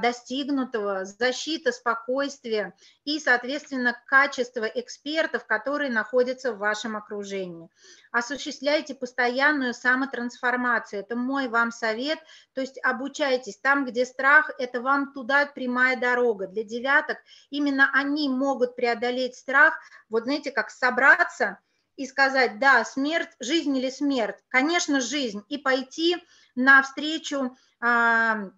достигнутого, 0.00 1.04
защита 1.04 1.72
спокойствия 1.72 2.74
и, 3.04 3.18
соответственно, 3.18 4.00
качество 4.06 4.64
экспертов, 4.64 5.46
которые 5.46 5.90
находятся 5.90 6.52
в 6.52 6.58
вашем 6.58 6.96
окружении. 6.96 7.68
Осуществляйте 8.12 8.94
постоянную 8.94 9.74
самотрансформацию. 9.74 11.00
Это 11.00 11.16
мой 11.16 11.48
вам 11.48 11.72
совет. 11.72 12.20
То 12.52 12.60
есть 12.60 12.78
обучайтесь 12.84 13.56
там, 13.56 13.84
где 13.84 14.06
страх, 14.06 14.50
это 14.58 14.80
вам 14.80 15.12
туда 15.12 15.46
прямая 15.46 15.98
дорога. 15.98 16.46
Для 16.46 16.62
девяток 16.62 17.18
именно 17.50 17.90
они 17.92 18.28
могут 18.28 18.76
преодолеть 18.76 19.34
страх, 19.34 19.78
вот 20.08 20.24
знаете, 20.24 20.52
как 20.52 20.70
собраться 20.70 21.58
и 21.96 22.06
сказать, 22.06 22.60
да, 22.60 22.84
смерть, 22.84 23.30
жизнь 23.40 23.76
или 23.76 23.90
смерть. 23.90 24.36
Конечно, 24.48 25.00
жизнь. 25.00 25.42
И 25.48 25.58
пойти 25.58 26.16
навстречу 26.54 27.56
а, 27.80 28.50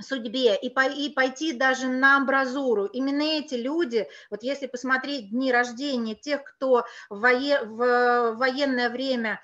судьбе 0.00 0.56
и, 0.56 0.68
по, 0.68 0.86
и 0.86 1.08
пойти 1.10 1.52
даже 1.52 1.88
на 1.88 2.16
амбразуру. 2.16 2.86
Именно 2.86 3.22
эти 3.22 3.54
люди, 3.54 4.08
вот 4.30 4.42
если 4.42 4.66
посмотреть 4.66 5.30
дни 5.30 5.52
рождения 5.52 6.14
тех, 6.14 6.44
кто 6.44 6.84
в, 7.08 7.20
вое, 7.20 7.64
в 7.64 8.34
военное 8.36 8.90
время 8.90 9.40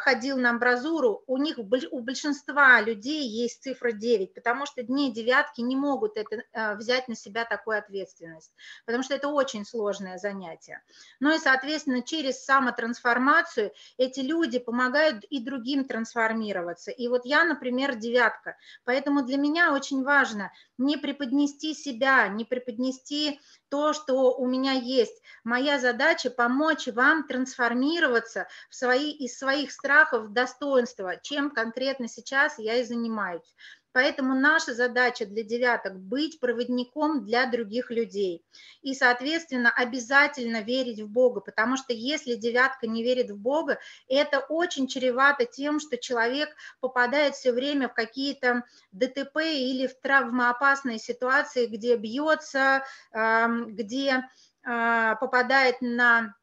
ходил 0.00 0.36
на 0.38 0.50
амбразуру, 0.50 1.22
у 1.26 1.36
них, 1.36 1.58
у 1.58 2.00
большинства 2.00 2.80
людей 2.80 3.28
есть 3.28 3.62
цифра 3.62 3.92
9, 3.92 4.34
потому 4.34 4.66
что 4.66 4.82
дни 4.82 5.12
девятки 5.12 5.60
не 5.60 5.76
могут 5.76 6.16
это, 6.16 6.42
а, 6.52 6.74
взять 6.74 7.06
на 7.06 7.14
себя 7.14 7.44
такую 7.44 7.78
ответственность, 7.78 8.52
потому 8.84 9.04
что 9.04 9.14
это 9.14 9.28
очень 9.28 9.64
сложное 9.64 10.18
занятие. 10.18 10.82
Ну 11.20 11.32
и, 11.32 11.38
соответственно, 11.38 12.02
через 12.02 12.44
самотрансформацию 12.44 13.72
эти 13.96 14.20
люди 14.20 14.58
помогают 14.58 15.24
и 15.24 15.38
другим 15.44 15.84
трансформироваться. 15.84 16.90
И 16.90 17.06
вот 17.06 17.24
я, 17.24 17.44
например, 17.44 17.94
девятка, 17.94 18.56
поэтому 18.84 19.22
для 19.22 19.36
меня 19.36 19.72
очень 19.72 20.02
важно 20.02 20.50
не 20.78 20.96
преподнести 20.96 21.74
себя, 21.74 22.26
не 22.26 22.44
преподнести 22.44 23.40
то, 23.68 23.92
что 23.92 24.34
у 24.34 24.46
меня 24.46 24.72
есть. 24.72 25.22
Моя 25.42 25.78
задача 25.78 26.30
помочь 26.30 26.86
вам 26.88 27.26
трансформироваться 27.26 28.48
в 28.70 28.74
свои, 28.74 29.10
из 29.12 29.36
своих 29.44 29.72
страхов 29.72 30.24
в 30.24 30.32
достоинство, 30.32 31.18
чем 31.22 31.50
конкретно 31.50 32.08
сейчас 32.08 32.58
я 32.58 32.76
и 32.76 32.84
занимаюсь. 32.84 33.54
Поэтому 33.92 34.34
наша 34.34 34.74
задача 34.74 35.26
для 35.26 35.44
девяток– 35.44 35.96
быть 36.00 36.40
проводником 36.40 37.24
для 37.26 37.46
других 37.46 37.90
людей. 37.90 38.42
И, 38.80 38.94
соответственно, 38.94 39.70
обязательно 39.70 40.62
верить 40.62 41.00
в 41.00 41.08
Бога, 41.08 41.40
потому 41.40 41.76
что 41.76 41.92
если 41.92 42.34
девятка 42.34 42.86
не 42.86 43.04
верит 43.04 43.30
в 43.30 43.36
Бога, 43.36 43.78
это 44.08 44.40
очень 44.48 44.88
чревато 44.88 45.44
тем, 45.44 45.78
что 45.78 45.98
человек 45.98 46.48
попадает 46.80 47.34
все 47.34 47.52
время 47.52 47.88
в 47.88 47.94
какие-то 47.94 48.64
ДТП 48.92 49.36
или 49.42 49.86
в 49.86 50.00
травмоопасные 50.00 50.98
ситуации, 50.98 51.66
где 51.66 51.96
бьется, 51.96 52.82
где 53.12 54.24
а, 54.64 55.14
попадает 55.16 55.82
на 55.82 56.34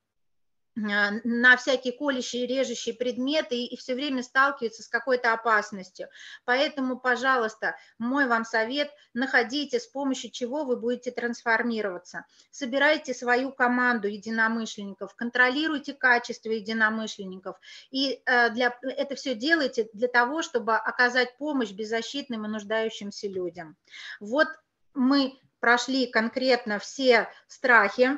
на 0.76 1.58
всякие 1.58 1.94
колющие, 1.94 2.48
режущие 2.48 2.96
предметы 2.96 3.56
и, 3.56 3.66
и 3.66 3.78
все 3.78 3.94
время 3.94 4.24
сталкиваются 4.24 4.84
с 4.84 4.88
какой-то 4.88 5.34
опасностью. 5.34 6.08
Поэтому, 6.46 6.98
пожалуйста, 6.98 7.76
мой 7.98 8.26
вам 8.28 8.46
совет, 8.46 8.90
находите, 9.14 9.80
с 9.80 9.88
помощью 9.88 10.32
чего 10.32 10.64
вы 10.64 10.78
будете 10.78 11.12
трансформироваться. 11.12 12.26
Собирайте 12.52 13.14
свою 13.14 13.52
команду 13.52 14.08
единомышленников, 14.08 15.16
контролируйте 15.16 15.94
качество 15.94 16.50
единомышленников. 16.50 17.58
И 17.90 18.22
э, 18.26 18.50
для, 18.52 18.78
это 18.82 19.16
все 19.16 19.36
делайте 19.36 19.90
для 19.94 20.08
того, 20.08 20.42
чтобы 20.42 20.76
оказать 20.76 21.38
помощь 21.38 21.72
беззащитным 21.72 22.46
и 22.46 22.50
нуждающимся 22.50 23.28
людям. 23.28 23.76
Вот 24.20 24.48
мы 24.94 25.38
прошли 25.62 26.08
конкретно 26.08 26.80
все 26.80 27.30
страхи, 27.48 28.18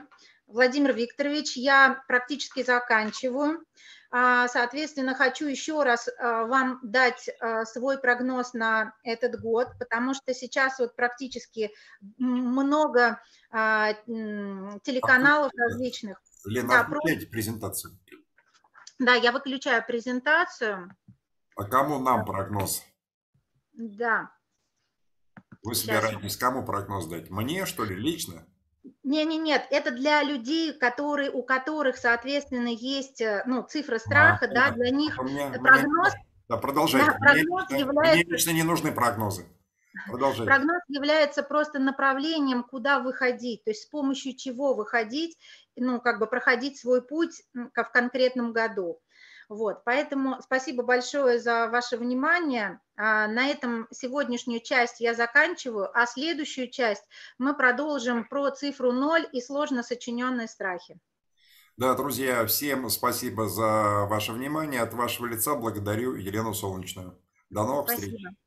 Владимир 0.54 0.94
Викторович, 0.94 1.58
я 1.58 2.04
практически 2.08 2.64
заканчиваю. 2.64 3.66
А, 4.12 4.48
соответственно, 4.48 5.16
хочу 5.16 5.48
еще 5.48 5.82
раз 5.82 6.08
а, 6.08 6.46
вам 6.46 6.80
дать 6.84 7.28
а, 7.40 7.66
свой 7.66 7.98
прогноз 7.98 8.54
на 8.54 8.94
этот 9.04 9.42
год, 9.42 9.70
потому 9.80 10.14
что 10.14 10.36
сейчас 10.36 10.78
вот 10.78 10.96
практически 10.96 11.72
много 12.20 13.20
телеканалов 13.50 15.52
различных. 15.56 16.22
Лена, 16.46 16.68
да, 16.68 16.82
отключайте 16.82 17.28
презентацию. 17.28 17.98
Да, 19.00 19.16
я 19.16 19.32
выключаю 19.32 19.84
презентацию. 19.86 20.96
А 21.56 21.64
кому 21.64 21.98
нам 21.98 22.26
прогноз? 22.26 22.84
Да. 23.74 24.32
Вы 25.64 25.74
собираетесь 25.74 26.38
кому 26.38 26.64
прогноз 26.64 27.08
дать? 27.08 27.32
Мне, 27.32 27.66
что 27.66 27.84
ли, 27.84 27.96
лично? 27.96 28.46
Не, 29.04 29.26
не, 29.26 29.38
нет, 29.38 29.68
это 29.70 29.92
для 29.92 30.24
людей, 30.24 30.72
которые, 30.72 31.30
у 31.30 31.44
которых, 31.44 31.98
соответственно, 31.98 32.70
есть 32.70 33.20
э, 33.20 33.44
ну, 33.46 33.64
цифра 33.64 33.98
страха, 33.98 34.46
а, 34.46 34.48
да, 34.48 34.72
для 34.72 34.92
них 34.92 35.22
мне, 35.22 35.52
прогноз. 35.52 36.14
Мне, 36.14 36.26
да, 36.48 36.58
продолжайте. 36.58 37.12
Да, 37.12 37.18
прогноз 37.18 37.70
мне, 37.70 37.80
является, 37.82 38.26
мне 38.26 38.34
лично 38.34 38.52
не 38.52 38.64
нужны 38.64 38.94
прогнозы. 38.94 39.46
Продолжайте. 40.08 40.46
Прогноз 40.46 40.82
является 40.88 41.44
просто 41.44 41.80
направлением, 41.80 42.64
куда 42.64 43.00
выходить, 43.00 43.66
то 43.66 43.72
есть 43.72 43.84
с 43.84 43.86
помощью 43.88 44.38
чего 44.38 44.74
выходить, 44.74 45.38
ну, 45.76 46.00
как 46.00 46.20
бы 46.20 46.28
проходить 46.28 46.80
свой 46.80 47.02
путь 47.06 47.44
в 47.54 47.70
конкретном 47.92 48.54
году. 48.54 49.02
Вот, 49.50 49.84
поэтому 49.84 50.42
спасибо 50.42 50.84
большое 50.84 51.40
за 51.40 51.68
ваше 51.68 51.98
внимание. 51.98 52.80
А, 52.96 53.28
на 53.28 53.48
этом 53.48 53.88
сегодняшнюю 53.92 54.62
часть 54.62 55.00
я 55.00 55.14
заканчиваю, 55.14 55.90
а 55.94 56.06
следующую 56.06 56.70
часть 56.70 57.04
мы 57.38 57.56
продолжим 57.56 58.28
про 58.28 58.52
цифру 58.52 58.92
0 58.92 59.28
и 59.32 59.42
сложно 59.42 59.84
сочиненные 59.84 60.48
страхи. 60.48 61.00
Да, 61.76 61.96
друзья, 61.96 62.46
всем 62.46 62.90
спасибо 62.90 63.48
за 63.48 64.06
ваше 64.08 64.32
внимание. 64.32 64.82
От 64.82 64.94
вашего 64.94 65.26
лица 65.26 65.56
благодарю 65.56 66.14
Елену 66.16 66.54
Солнечную. 66.54 67.20
До 67.50 67.64
новых 67.64 67.90
спасибо. 67.90 68.18
встреч. 68.18 68.43